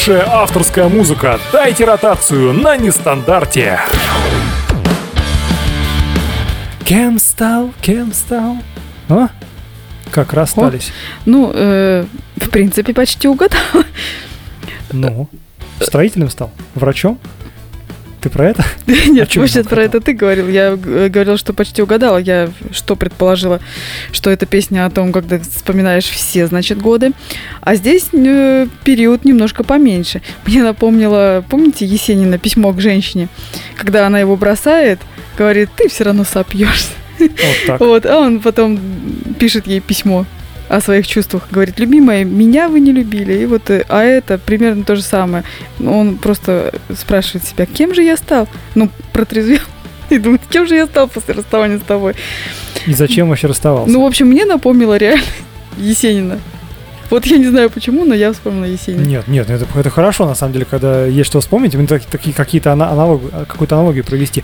[0.08, 1.39] Лучшая авторская музыка.
[1.51, 3.80] Дайте ротацию на нестандарте.
[6.84, 8.58] Кем стал, кем стал?
[9.10, 9.30] А?
[10.12, 10.91] Как расстались?
[11.26, 13.60] Ну, э, в принципе, почти угадал.
[14.91, 15.28] Ну,
[15.80, 16.51] строителем стал?
[16.76, 17.18] Врачом?
[18.26, 18.65] Ты про это?
[18.88, 20.47] Нет, вообще я про это ты говорил.
[20.47, 22.17] Я э, говорил, что почти угадала.
[22.17, 23.59] Я что предположила,
[24.11, 27.11] что это песня о том, когда вспоминаешь все, значит, годы.
[27.61, 30.23] А здесь э, период немножко поменьше.
[30.47, 33.28] Мне напомнило, помните, Есенина письмо к женщине,
[33.78, 34.99] когда она его бросает,
[35.38, 36.93] говорит, ты все равно сопьешься.
[37.19, 37.30] Вот
[37.67, 37.80] так.
[37.86, 38.80] Вот, а он потом
[39.38, 40.26] пишет ей письмо
[40.70, 41.43] о своих чувствах.
[41.51, 43.34] Говорит, любимая, меня вы не любили.
[43.34, 45.43] И вот, э, а это примерно то же самое.
[45.86, 48.47] Он просто спрашивает себя, кем же я стал?
[48.76, 49.59] Ну, протрезвел.
[50.09, 52.13] И думает, кем же я стал после расставания с тобой?
[52.86, 53.91] И зачем вообще расставался?
[53.91, 55.24] Ну, в общем, мне напомнило реально
[55.78, 56.39] Есенина.
[57.11, 59.05] Вот я не знаю почему, но я вспомнила Есенина.
[59.05, 62.72] Нет, нет, это, это хорошо, на самом деле, когда есть что вспомнить, так- такие какие-то
[62.72, 64.43] ана- аналог, какую-то аналогию провести.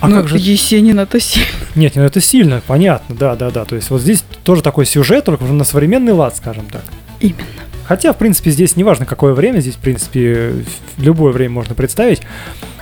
[0.00, 0.38] А ну, как же...
[0.38, 1.46] Есенина-то сильно.
[1.74, 3.64] Нет, ну это сильно, понятно, да, да, да.
[3.64, 6.84] То есть вот здесь тоже такой сюжет, только уже на современный лад, скажем так.
[7.20, 7.42] Именно.
[7.84, 10.52] Хотя, в принципе, здесь не важно, какое время, здесь, в принципе,
[10.98, 12.20] любое время можно представить.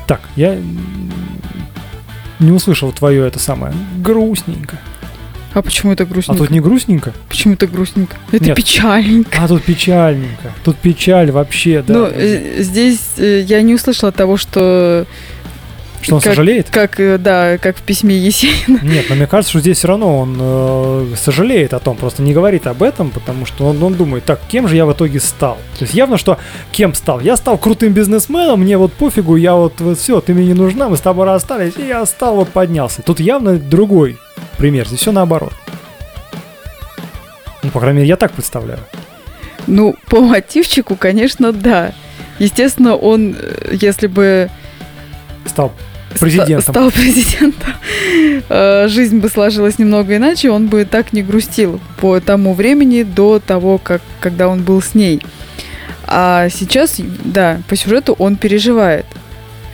[0.06, 0.58] Так, я
[2.38, 4.78] не услышал твое это самое грустненько.
[5.54, 6.42] А почему это А грустненько?
[6.42, 7.12] тут не грустненько?
[7.30, 8.16] Почему это грустненько?
[8.30, 8.56] Это Нет.
[8.56, 9.42] печальненько.
[9.42, 10.52] А тут печальненько.
[10.62, 11.94] Тут печаль вообще, да.
[11.94, 15.06] ну, э, здесь э, я не услышала того, что...
[16.02, 16.70] что он как- сожалеет?
[16.70, 18.80] Как, э, да, как в письме Есенина.
[18.82, 22.32] Нет, но мне кажется, что здесь все равно он э, сожалеет о том, просто не
[22.32, 25.58] говорит об этом, потому что он, он думает, так, кем же я в итоге стал?
[25.78, 26.38] То есть явно, что
[26.72, 27.20] кем стал?
[27.20, 30.88] Я стал крутым бизнесменом, мне вот пофигу, я вот, вот все, ты мне не нужна,
[30.88, 33.02] мы с тобой расстались, и я стал вот поднялся.
[33.02, 34.18] Тут явно другой
[34.58, 35.52] пример, здесь все наоборот.
[37.62, 38.80] Ну, по крайней мере, я так представляю.
[39.66, 41.92] Ну, по мотивчику, конечно, да.
[42.38, 44.50] Естественно, он, э, если бы...
[45.48, 45.72] Стал
[46.18, 46.74] Президентом.
[46.74, 47.72] стал президентом,
[48.48, 53.38] э, жизнь бы сложилась немного иначе, он бы так не грустил по тому времени до
[53.38, 55.20] того, как, когда он был с ней.
[56.06, 59.04] А сейчас, да, по сюжету он переживает.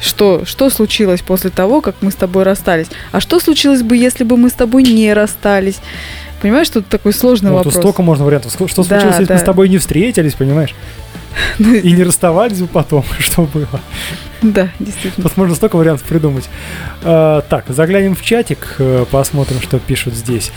[0.01, 2.89] Что, что случилось после того, как мы с тобой расстались?
[3.12, 5.79] А что случилось бы, если бы мы с тобой не расстались?
[6.41, 7.75] Понимаешь, тут такой сложный Ну, вопрос.
[7.75, 8.51] тут столько можно вариантов.
[8.53, 9.35] Что Да, случилось, если да.
[9.35, 10.75] мы с тобой не встретились, понимаешь?
[11.59, 13.80] Ну, И не расставались бы потом, что было.
[14.43, 15.28] Да, действительно.
[15.28, 16.49] Тут можно столько вариантов придумать.
[17.03, 20.53] А, так, заглянем в чатик, э, посмотрим, что пишут здесь.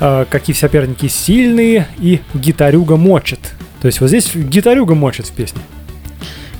[0.00, 3.40] А, какие соперники сильные и гитарюга мочит.
[3.80, 5.60] То есть вот здесь гитарюга мочит в песне.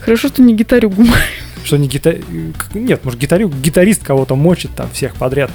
[0.01, 1.15] Хорошо, что не гитарю гумаю.
[1.69, 2.15] Что не гита...
[2.15, 3.51] к- Нет, может, гитарю...
[3.51, 5.51] гитарист кого-то мочит там всех подряд.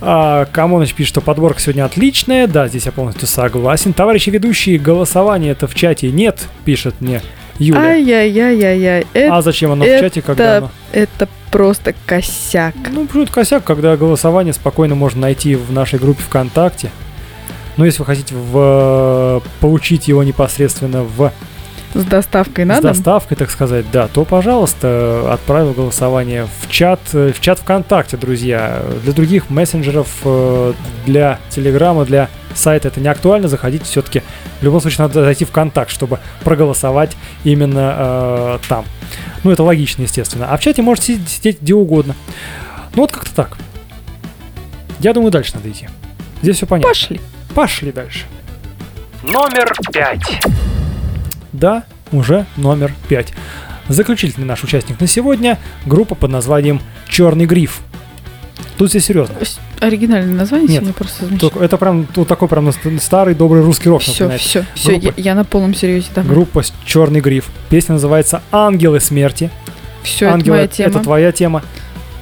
[0.00, 2.46] А, Камоныч пишет, что подборка сегодня отличная.
[2.46, 3.92] Да, здесь я полностью согласен.
[3.92, 7.20] Товарищи ведущие, голосование это в чате нет, пишет мне
[7.58, 7.80] Юля.
[7.82, 9.06] Ай-яй-яй-яй-яй.
[9.12, 10.70] Это, а зачем оно в чате, когда это, оно...
[10.92, 12.74] это просто косяк.
[12.90, 16.90] Ну, это косяк, когда голосование спокойно можно найти в нашей группе ВКонтакте.
[17.76, 19.42] Но если вы хотите в...
[19.60, 21.30] получить его непосредственно в...
[21.94, 27.32] С доставкой на с доставкой, так сказать, да, то, пожалуйста, отправил голосование в чат, э,
[27.32, 28.82] в чат ВКонтакте, друзья.
[29.04, 30.72] Для других мессенджеров, э,
[31.06, 33.46] для Телеграма, для сайта это не актуально.
[33.46, 34.22] Заходите все-таки.
[34.60, 38.84] В любом случае, надо зайти в контакт, чтобы проголосовать именно э, там.
[39.44, 40.48] Ну, это логично, естественно.
[40.50, 42.16] А в чате можете сидеть, сидеть где угодно.
[42.96, 43.56] Ну, вот как-то так.
[44.98, 45.88] Я думаю, дальше надо идти.
[46.42, 46.88] Здесь все понятно.
[46.88, 47.20] Пошли.
[47.54, 48.24] Пошли дальше.
[49.22, 50.40] Номер пять.
[51.54, 53.32] Да, уже номер 5.
[53.88, 57.80] Заключительный наш участник на сегодня– группа под названием «Черный гриф».
[58.76, 59.36] Тут все серьезно.
[59.78, 60.76] Оригинальное название Нет.
[60.78, 61.38] сегодня просто.
[61.38, 65.34] Только- Это прям вот такой прям старый добрый русский рок Все, все, все, я, я
[65.36, 66.08] на полном серьезе.
[66.12, 66.28] Давай.
[66.28, 67.50] Группа «Черный гриф».
[67.68, 69.50] Песня называется «Ангелы смерти».
[70.02, 70.90] Все, это Ангелы моя тема.
[70.90, 71.62] это твоя тема.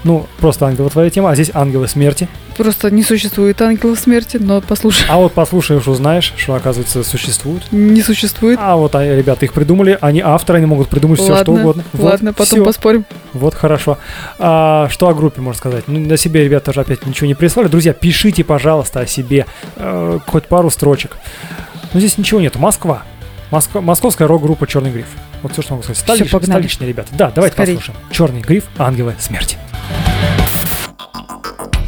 [0.04, 2.28] Ну, просто ангелы твоя тема, а здесь ангелы смерти.
[2.56, 7.62] Просто не существует ангелов смерти, но послушай, А вот послушаешь, узнаешь, что, оказывается, существует.
[7.72, 8.58] не существует.
[8.62, 11.84] А вот а, ребята их придумали, они авторы, они могут придумать все, что ладно, угодно.
[11.92, 12.64] Вот, ладно, потом всё.
[12.64, 13.04] поспорим.
[13.32, 13.98] Вот хорошо.
[14.38, 15.84] А, что о группе можно сказать?
[15.86, 17.68] Ну, на себе ребята тоже опять ничего не прислали.
[17.68, 19.46] Друзья, пишите, пожалуйста, о себе
[19.76, 21.16] э, хоть пару строчек.
[21.94, 22.58] Но здесь ничего нету.
[22.58, 23.02] Москва.
[23.50, 25.06] Москва московская рок-группа Черный гриф.
[25.42, 26.02] Вот все, что могу сказать.
[26.02, 26.58] Столич- погнали.
[26.60, 27.08] столичные ребята.
[27.12, 27.76] Да, давайте Скорей.
[27.76, 27.98] послушаем.
[28.10, 29.58] Черный гриф, ангелы смерти.
[31.62, 31.81] Повязанные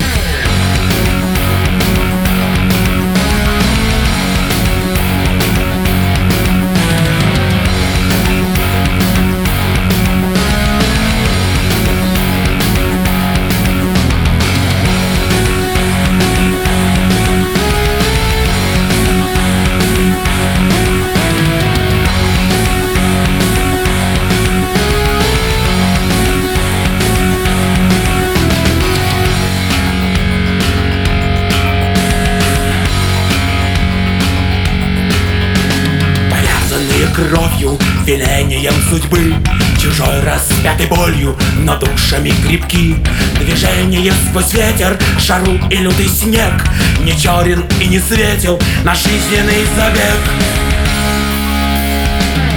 [38.64, 39.34] велением судьбы
[39.80, 42.96] Чужой распятой болью, но душами крепки.
[43.38, 46.52] Движение сквозь ветер, шару и лютый снег.
[47.00, 50.20] Не черен и не светил наш жизненный забег.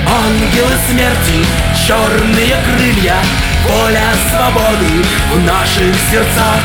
[0.08, 1.46] Ангелы смерти,
[1.86, 3.18] черные крылья
[3.68, 5.04] Воля свободы
[5.34, 6.62] в наших сердцах.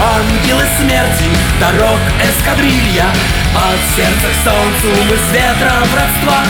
[0.00, 1.24] Ангелы смерти,
[1.58, 3.06] дорог эскадрилья
[3.52, 6.44] От сердца к солнцу мы с ветром в родства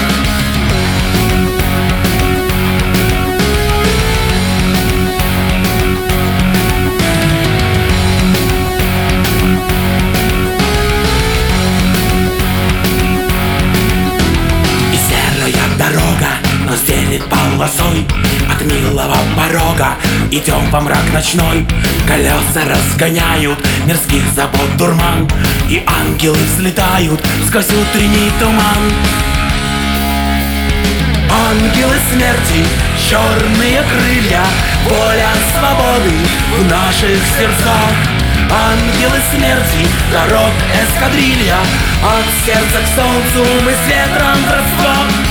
[16.68, 18.06] нас делит полосой
[18.50, 19.94] От милого порога
[20.30, 21.66] идем во мрак ночной.
[22.06, 25.28] Колеса разгоняют мирских забот дурман
[25.68, 28.92] И ангелы взлетают сквозь утренний туман.
[31.30, 32.64] Ангелы смерти,
[33.08, 34.44] черные крылья
[34.88, 36.14] Воля свободы
[36.58, 37.92] в наших сердцах.
[38.50, 41.58] Ангелы смерти, дорог эскадрилья
[42.02, 45.27] От сердца к солнцу мы с ветром в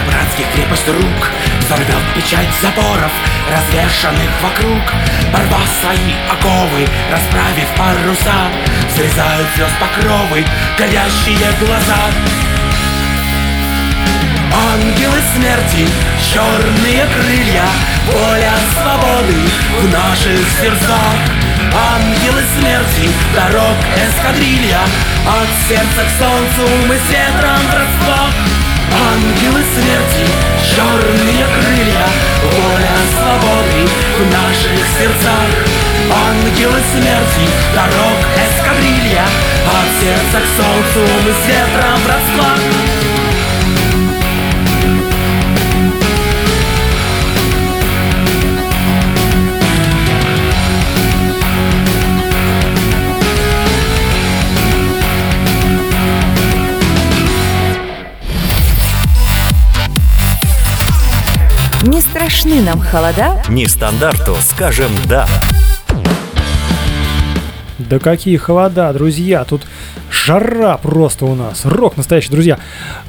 [0.00, 1.30] до братских крепость рук
[1.60, 3.12] Взорвет печать заборов,
[3.50, 4.82] развешанных вокруг.
[5.32, 8.50] Порвав свои оковы, расправив паруса
[8.94, 10.44] Срезают звезд покровы,
[10.78, 12.00] горящие глаза.
[14.72, 15.88] Ангелы смерти,
[16.32, 17.64] черные крылья
[18.06, 19.38] Воля свободы
[19.80, 21.14] в наших сердцах.
[21.72, 24.80] Ангелы смерти, дорог эскадрилья
[25.24, 28.59] От сердца к солнцу мы с ветром в родствах
[28.92, 30.26] Ангелы смерти,
[30.74, 32.06] черные крылья
[32.42, 33.88] Воля свободы
[34.18, 35.80] в наших сердцах.
[36.10, 39.24] Ангелы смерти, дорог эскадрилья
[39.66, 43.09] От сердца к солнцу мы с ветром в
[61.86, 65.26] Не страшны нам холода, Нестандарту скажем «да».
[67.78, 69.62] Да какие холода, друзья, тут
[70.10, 71.64] жара просто у нас.
[71.64, 72.58] Рок настоящий, друзья.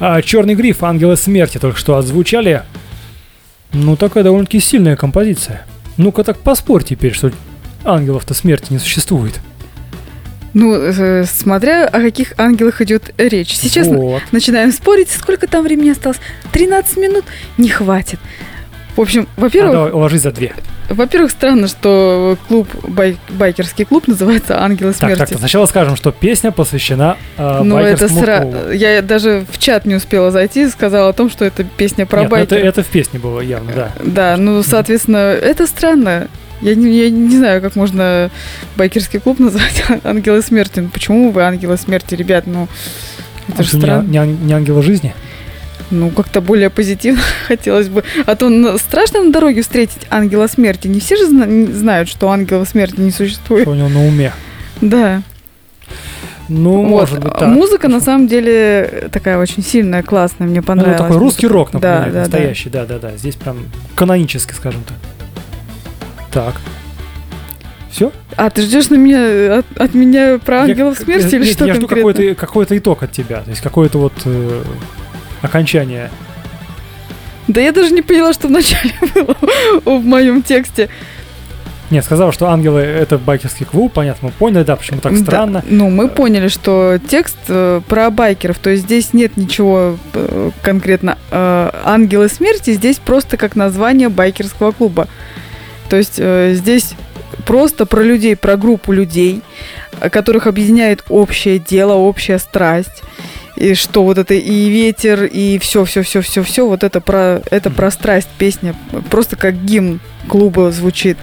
[0.00, 2.62] А, Черный гриф, Ангелы смерти только что отзвучали.
[3.74, 5.66] Ну, такая довольно-таки сильная композиция.
[5.98, 7.30] Ну-ка так поспорь теперь, что
[7.84, 9.38] ангелов-то смерти не существует.
[10.54, 13.54] Ну, э, смотря о каких ангелах идет речь.
[13.54, 14.22] Сейчас Вот.
[14.32, 16.18] начинаем спорить, сколько там времени осталось.
[16.52, 17.24] 13 минут?
[17.58, 18.18] Не хватит.
[18.96, 20.52] В общем, А, во-первых, давай, ложись за две.
[20.90, 25.18] во-первых, странно, что клуб, бай- байкерский клуб называется «Ангелы смерти».
[25.18, 28.40] так, так, сначала скажем, что песня посвящена э, ну, это сра...
[28.42, 28.70] клубу.
[28.72, 32.30] Я даже в чат не успела зайти, сказала о том, что это песня про Нет,
[32.30, 33.92] ну это, это в песне было явно, да.
[34.04, 36.28] Да, ну, соответственно, это странно.
[36.60, 38.30] Я не, я не знаю, как можно
[38.76, 40.80] байкерский клуб назвать «Ангелы смерти».
[40.80, 42.46] Ну, почему вы «Ангелы смерти», ребят?
[42.46, 42.68] Ну,
[43.48, 44.08] это А же что, не, странно.
[44.08, 45.14] не, не ангела жизни?
[45.92, 48.02] Ну, как-то более позитивно хотелось бы.
[48.26, 50.88] А то страшно на дороге встретить ангела смерти.
[50.88, 53.62] Не все же знают, что ангела смерти не существует.
[53.62, 54.32] Что у него на уме?
[54.80, 55.22] Да.
[56.48, 56.88] Ну, Вот.
[56.88, 57.48] может быть, так.
[57.48, 60.98] Музыка на самом деле такая очень сильная, классная, мне Ну, понравилась.
[60.98, 62.18] такой русский рок, например, да, да.
[62.20, 63.16] настоящий, да, да, да.
[63.16, 63.58] Здесь прям
[63.94, 64.96] канонически, скажем так.
[66.32, 66.54] Так.
[67.90, 68.10] Все?
[68.36, 71.74] А ты ждешь на меня от, от меня про ангелов смерти или нет, что Я
[71.74, 74.62] жду какой-то, какой-то итог от тебя, то есть какое-то вот э,
[75.42, 76.10] окончание.
[77.48, 79.36] Да я даже не поняла, что вначале было
[79.84, 80.88] в моем тексте.
[81.90, 85.62] Нет, сказал, что ангелы это байкерский клуб, понятно, мы поняли, да, почему так Да, странно.
[85.68, 91.18] ну, мы поняли, что текст э, про байкеров, то есть здесь нет ничего э, конкретно
[91.30, 95.06] э, ангелы смерти, здесь просто как название байкерского клуба.
[95.90, 96.94] То есть э, здесь
[97.44, 99.42] просто про людей, про группу людей,
[100.00, 103.02] которых объединяет общее дело, общая страсть.
[103.62, 107.40] И что вот это и ветер, и все, все, все, все, все, вот это про
[107.48, 108.74] это про страсть песня,
[109.08, 111.16] просто как гимн клуба звучит.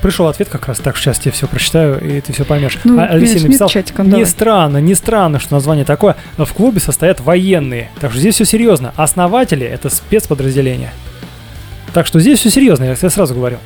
[0.00, 2.78] Пришел ответ как раз так, сейчас тебе все прочитаю, и ты все поймешь.
[2.84, 4.26] Ну, а Алексей написал, чатиком не давай.
[4.26, 6.16] странно, не странно, что название такое.
[6.38, 8.94] В клубе состоят военные, так что здесь все серьезно.
[8.96, 10.94] Основатели— это спецподразделения.
[11.92, 13.58] Так что здесь все серьезно, я тебе сразу говорю.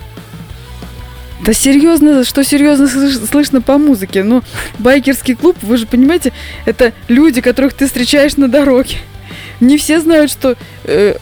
[1.45, 4.25] Да серьезно, что серьезно слыш- слышно по музыке?
[4.25, 4.43] Ну,
[4.79, 6.33] байкерский клуб, вы же понимаете,
[6.65, 8.97] это люди, которых ты встречаешь на дороге.
[9.61, 10.57] Не все знают, что...
[10.89, 11.15] э,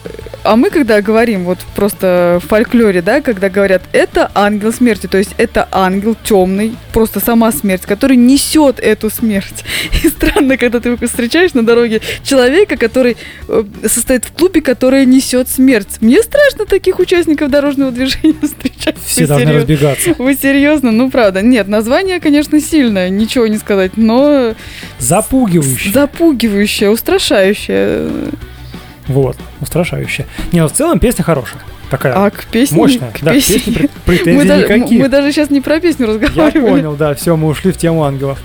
[0.43, 5.17] а мы когда говорим, вот просто в фольклоре, да, когда говорят, это ангел смерти, то
[5.17, 9.65] есть это ангел темный, просто сама смерть, который несет эту смерть.
[10.03, 13.17] И странно, когда ты встречаешь на дороге человека, который
[13.49, 15.97] э, состоит в клубе, который несет смерть.
[15.99, 18.95] Мне страшно таких участников дорожного движения встречать.
[19.05, 19.61] Все Вы должны серьезно?
[19.61, 20.15] разбегаться.
[20.17, 20.91] Вы серьезно?
[20.91, 21.41] Ну, правда.
[21.41, 24.55] Нет, название, конечно, сильное, ничего не сказать, но
[24.99, 25.91] Запугивающе.
[25.91, 28.07] запугивающее, устрашающее.
[29.07, 30.25] Вот, устрашающе.
[30.51, 31.61] Не, ну в целом песня хорошая.
[31.89, 32.75] Такая А к песне...
[32.77, 33.11] мощная.
[33.11, 34.99] к Да, песне- песне пре- мы, претензий даже, никаких.
[35.01, 36.69] мы даже сейчас не про песню Я разговаривали.
[36.69, 38.39] понял, да, все, мы ушли в тему ангелов.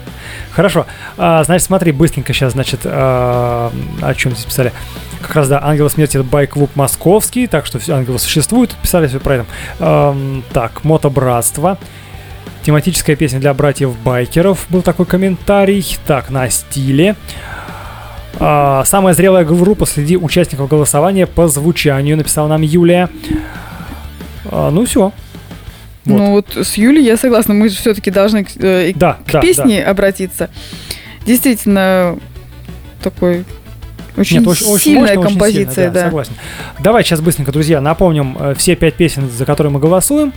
[0.52, 0.86] Хорошо,
[1.18, 4.72] а, значит, смотри, быстренько сейчас, значит, а, о чем здесь писали.
[5.20, 9.18] Как раз, да, Ангелы смерти это байк-клуб московский, так что все ангелы существуют, писали все
[9.18, 9.46] про это.
[9.80, 11.78] Ам, так, мотобратство.
[12.64, 15.84] Тематическая песня для братьев-байкеров, был такой комментарий.
[16.06, 17.16] Так, на стиле.
[18.38, 23.08] А, самая зрелая группа среди участников голосования по звучанию, написала нам Юлия.
[24.46, 25.12] А, ну все.
[26.04, 26.18] Вот.
[26.18, 29.40] Ну вот с Юлей я согласна, мы же все-таки должны к, э, Да, к да,
[29.40, 30.50] песне обратиться.
[31.24, 32.18] Действительно,
[33.02, 33.44] такой
[34.16, 36.04] очень, Нет, очень, очень сильная очень композиция, сильно, да.
[36.06, 36.32] Согласен.
[36.80, 40.32] Давай сейчас быстренько, друзья, напомним э, все пять песен, за которые мы голосуем,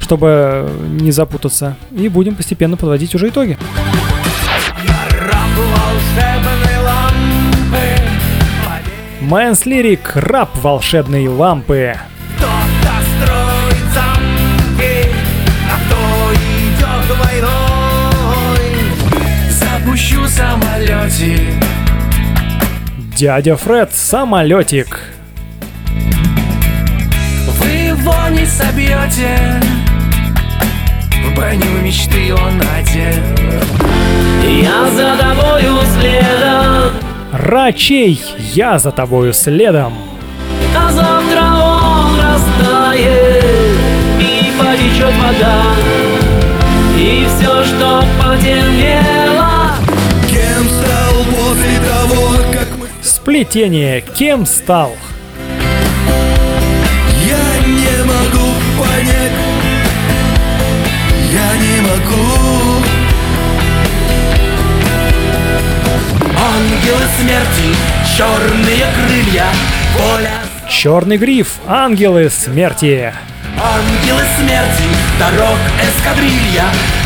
[0.00, 0.68] чтобы
[1.00, 3.56] не запутаться, и будем постепенно подводить уже итоги.
[5.10, 6.57] Раб волшебной лампы
[9.28, 11.94] Мэнс Лирик, раб волшебной лампы.
[19.50, 21.62] Запущу самолетик
[23.18, 24.98] Дядя Фред, самолетик.
[27.60, 29.60] Вы его не собьете
[31.22, 33.22] В броню мечты он одет
[34.42, 38.22] Я за тобою следом Рачей,
[38.54, 39.92] я за тобою следом.
[40.76, 43.44] А завтра он растает
[44.18, 45.62] И потечет вода
[46.96, 49.72] И все, что потемнело
[50.28, 52.88] Кем стал после того, как мы...
[53.02, 54.92] Сплетение, кем стал?
[66.58, 67.76] Ангелы смерти,
[68.16, 69.46] черные крылья
[69.96, 70.40] Воля.
[70.68, 73.14] Черный гриф, ангелы смерти.
[73.62, 74.82] Ангелы смерти,
[75.20, 76.64] дорог эскадрилья.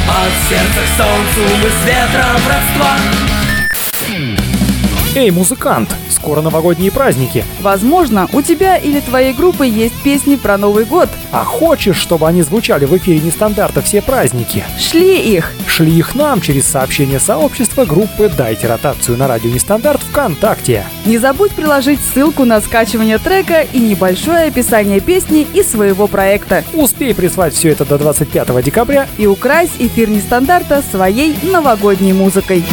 [0.08, 2.96] От сердца к солнцу мы с ветром родства
[5.14, 7.44] Эй, музыкант, скоро новогодние праздники.
[7.60, 11.10] Возможно, у тебя или твоей группы есть песни про Новый год.
[11.30, 14.64] А хочешь, чтобы они звучали в эфире нестандарта все праздники?
[14.78, 15.52] Шли их.
[15.66, 20.86] Шли их нам через сообщение сообщества группы «Дайте ротацию» на радио Нестандарт ВКонтакте.
[21.04, 26.64] Не забудь приложить ссылку на скачивание трека и небольшое описание песни и своего проекта.
[26.72, 32.64] Успей прислать все это до 25 декабря И укрась эфир нестандарта своей новогодней музыкой.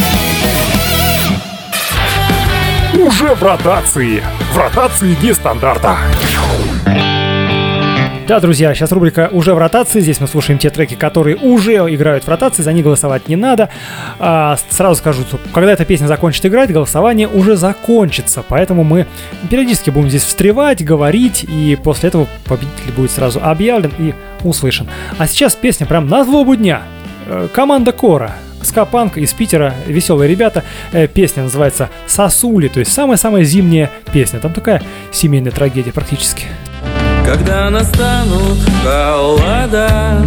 [2.94, 4.20] Уже в ротации.
[4.52, 5.96] В ротации нестандарта.
[8.26, 10.00] Да, друзья, сейчас рубрика «Уже в ротации».
[10.00, 13.70] Здесь мы слушаем те треки, которые уже играют в ротации, за них голосовать не надо.
[14.18, 18.44] А, сразу скажу, что когда эта песня закончит играть, голосование уже закончится.
[18.46, 19.06] Поэтому мы
[19.50, 24.88] периодически будем здесь встревать, говорить, и после этого победитель будет сразу объявлен и услышан.
[25.18, 26.82] А сейчас песня прям на злобу дня.
[27.26, 28.36] Э, Команда Кора.
[28.62, 30.64] Скапанк из Питера, веселые ребята.
[30.92, 34.38] Э, Песня называется «Сосули», то есть самая-самая зимняя песня.
[34.40, 34.82] Там такая
[35.12, 36.44] семейная трагедия практически.
[37.26, 40.26] Когда настанут холода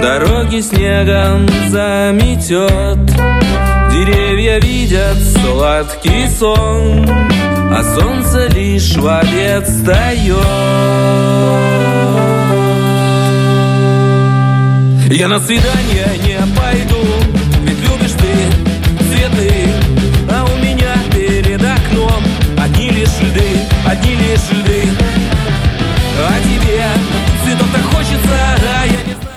[0.00, 3.04] Дороги снегом заметет
[3.92, 7.06] Деревья видят сладкий сон
[7.70, 10.44] А солнце лишь в обед встает
[15.10, 16.23] Я на свидание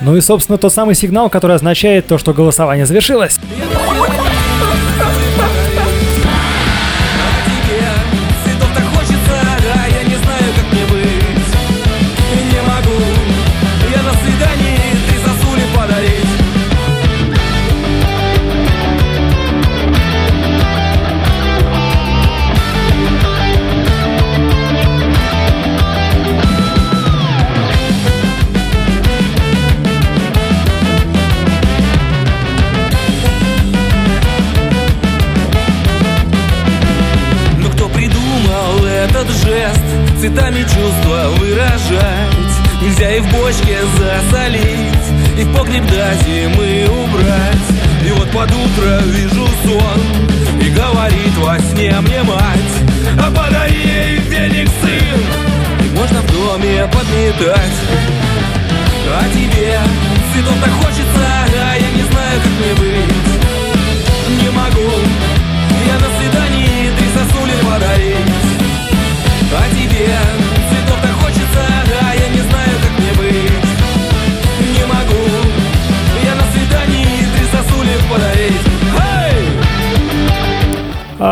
[0.08, 3.38] Ну и, собственно, тот самый сигнал, который означает то, что голосование завершилось.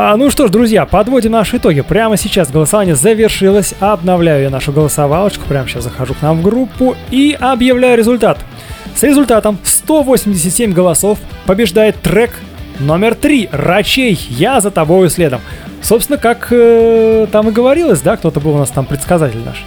[0.07, 1.81] А, ну что ж, друзья, подводим наши итоги.
[1.81, 3.73] Прямо сейчас голосование завершилось.
[3.79, 5.47] Обновляю я нашу голосовалочку.
[5.47, 8.37] Прямо сейчас захожу к нам в группу и объявляю результат.
[8.95, 12.39] С результатом 187 голосов побеждает трек
[12.77, 14.13] номер 3 «Рачей.
[14.29, 15.41] Я за тобою следом».
[15.81, 19.65] Собственно, как э, там и говорилось, да, кто-то был у нас там предсказатель наш.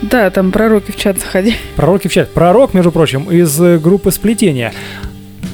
[0.00, 1.54] Да, там пророки в чат заходи.
[1.76, 2.32] Пророки в чат.
[2.32, 4.72] Пророк, между прочим, из э, группы «Сплетение».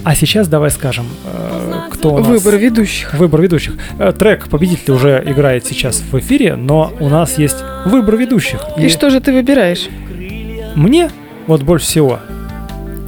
[0.05, 2.27] А сейчас давай скажем, э, кто у нас...
[2.27, 3.15] Выбор ведущих.
[3.15, 3.75] Выбор ведущих.
[3.99, 8.61] Э, Трек победитель уже играет сейчас в эфире, но у нас есть выбор ведущих.
[8.77, 9.89] И что же ты выбираешь?
[10.75, 11.11] Мне
[11.47, 12.19] вот больше всего.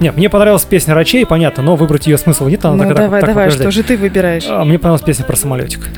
[0.00, 3.20] Нет, мне понравилась песня Рачей, понятно, но выбрать ее смысл нет, она Ну так- давай,
[3.20, 3.62] так давай, подожди.
[3.62, 4.44] что же ты выбираешь?
[4.48, 5.88] А, Мне понравилась песня про самолетик.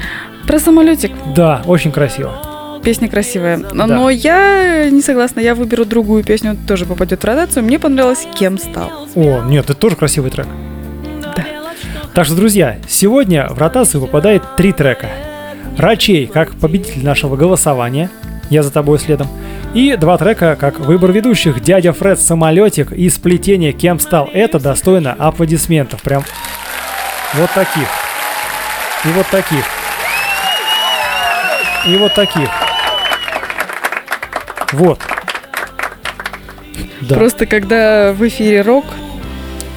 [0.46, 1.10] Про самолетик.
[1.34, 2.80] Да, очень красиво.
[2.84, 3.56] Песня красивая.
[3.56, 3.96] Но, Да.
[3.96, 5.40] но я не согласна.
[5.40, 7.64] Я выберу другую песню, тоже попадет в ротацию.
[7.64, 8.90] Мне понравилось «Кем стал».
[9.16, 10.46] О, нет, это тоже красивый трек.
[12.16, 15.10] Так что, друзья, сегодня в ротацию попадает три трека.
[15.76, 18.08] Рачей, как победитель нашего голосования,
[18.48, 19.28] я за тобой следом.
[19.74, 24.30] И два трека, как выбор ведущих, дядя Фред самолетик и сплетение кем стал.
[24.32, 26.00] Это достойно аплодисментов.
[26.00, 26.24] Прям
[27.34, 27.86] вот таких.
[29.04, 29.66] И вот таких.
[31.86, 32.48] И вот таких.
[34.72, 35.00] Вот.
[37.02, 37.14] Да.
[37.14, 38.86] Просто когда в эфире рок,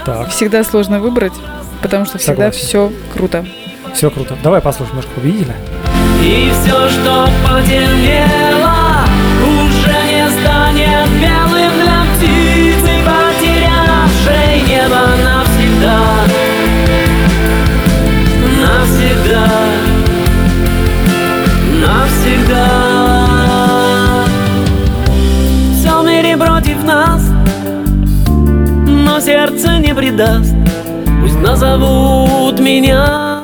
[0.05, 0.29] Так.
[0.29, 1.33] всегда сложно выбрать,
[1.81, 2.67] потому что всегда Согласен.
[2.67, 3.45] все круто.
[3.93, 4.35] Все круто.
[4.43, 5.55] Давай послушаем немножко победителя.
[6.21, 9.05] И все, что потемнело,
[9.43, 15.99] уже не станет белым для птицы, потерявшей небо навсегда.
[18.61, 19.47] Навсегда.
[22.99, 24.25] Навсегда.
[25.79, 27.23] Все в мире против нас,
[28.85, 30.53] но сердце не предаст.
[31.59, 33.43] Назовут меня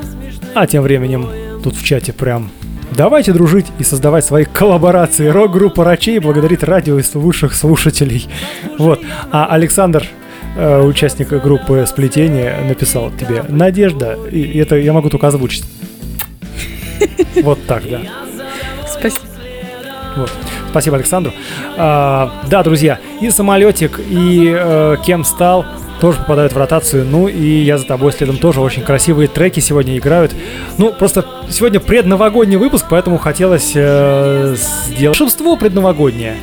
[0.54, 1.28] А тем временем
[1.62, 2.50] тут в чате прям
[2.96, 5.28] Давайте дружить и создавать свои коллаборации.
[5.28, 8.30] Рок-группа Рачей благодарит радио и лучших слушателей.
[8.80, 9.02] Вот.
[9.34, 10.06] А Александр,
[10.56, 15.66] э, участник группы Сплетение, написал тебе Надежда, и это я могу только озвучить.
[17.44, 18.00] Вот так, да.
[20.16, 20.32] Вот.
[20.70, 21.34] Спасибо Александру.
[21.78, 25.66] А, да, друзья, и самолетик, и э, кем стал
[26.00, 27.06] тоже попадают в ротацию.
[27.06, 30.36] Ну и я за тобой следом тоже очень красивые треки сегодня играют.
[30.78, 36.36] Ну, просто сегодня предновогодний выпуск, поэтому хотелось э, сделать волшебство предновогоднее.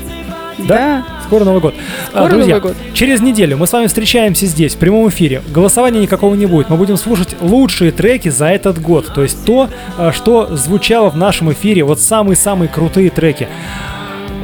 [0.67, 1.05] Да?
[1.27, 1.75] Скоро Новый год.
[2.13, 2.77] А, Скоро друзья, Новый год.
[2.95, 5.43] через неделю мы с вами встречаемся здесь, в прямом эфире.
[5.49, 6.69] Голосования никакого не будет.
[6.69, 9.13] Мы будем слушать лучшие треки за этот год.
[9.15, 11.85] То есть то, э, что звучало в нашем эфире.
[11.85, 13.49] Вот самые-самые крутые треки.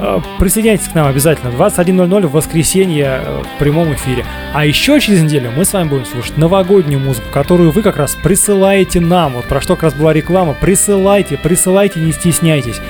[0.01, 1.51] Э, Присоединяйтесь к нам обязательно.
[1.51, 3.21] 21.00 в воскресенье
[3.57, 4.25] в прямом эфире.
[4.55, 8.17] А еще через неделю мы с вами будем слушать новогоднюю музыку, которую вы как раз
[8.23, 9.35] присылаете нам.
[9.35, 10.55] Вот про что как раз была реклама.
[10.61, 12.81] Присылайте, присылайте, не стесняйтесь.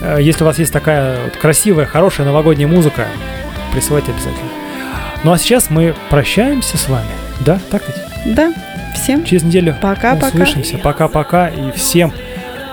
[0.00, 3.06] Э, Если у вас есть такая вот красивая, хорошая новогодняя музыка,
[3.72, 4.48] присылайте обязательно.
[5.24, 7.08] Ну а сейчас мы прощаемся с вами.
[7.40, 8.34] Да, так ведь?
[8.36, 8.52] Да,
[8.94, 10.26] всем Через неделю Пока-пока.
[10.28, 10.78] услышимся.
[10.78, 11.48] Пока-пока.
[11.48, 12.12] И всем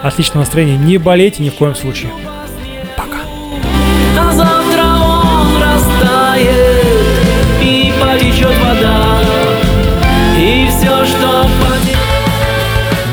[0.02, 0.78] отличного настроения.
[0.78, 2.12] Не болейте ни в коем случае.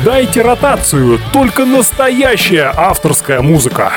[0.05, 3.93] Дайте ротацию, только настоящая авторская музыка.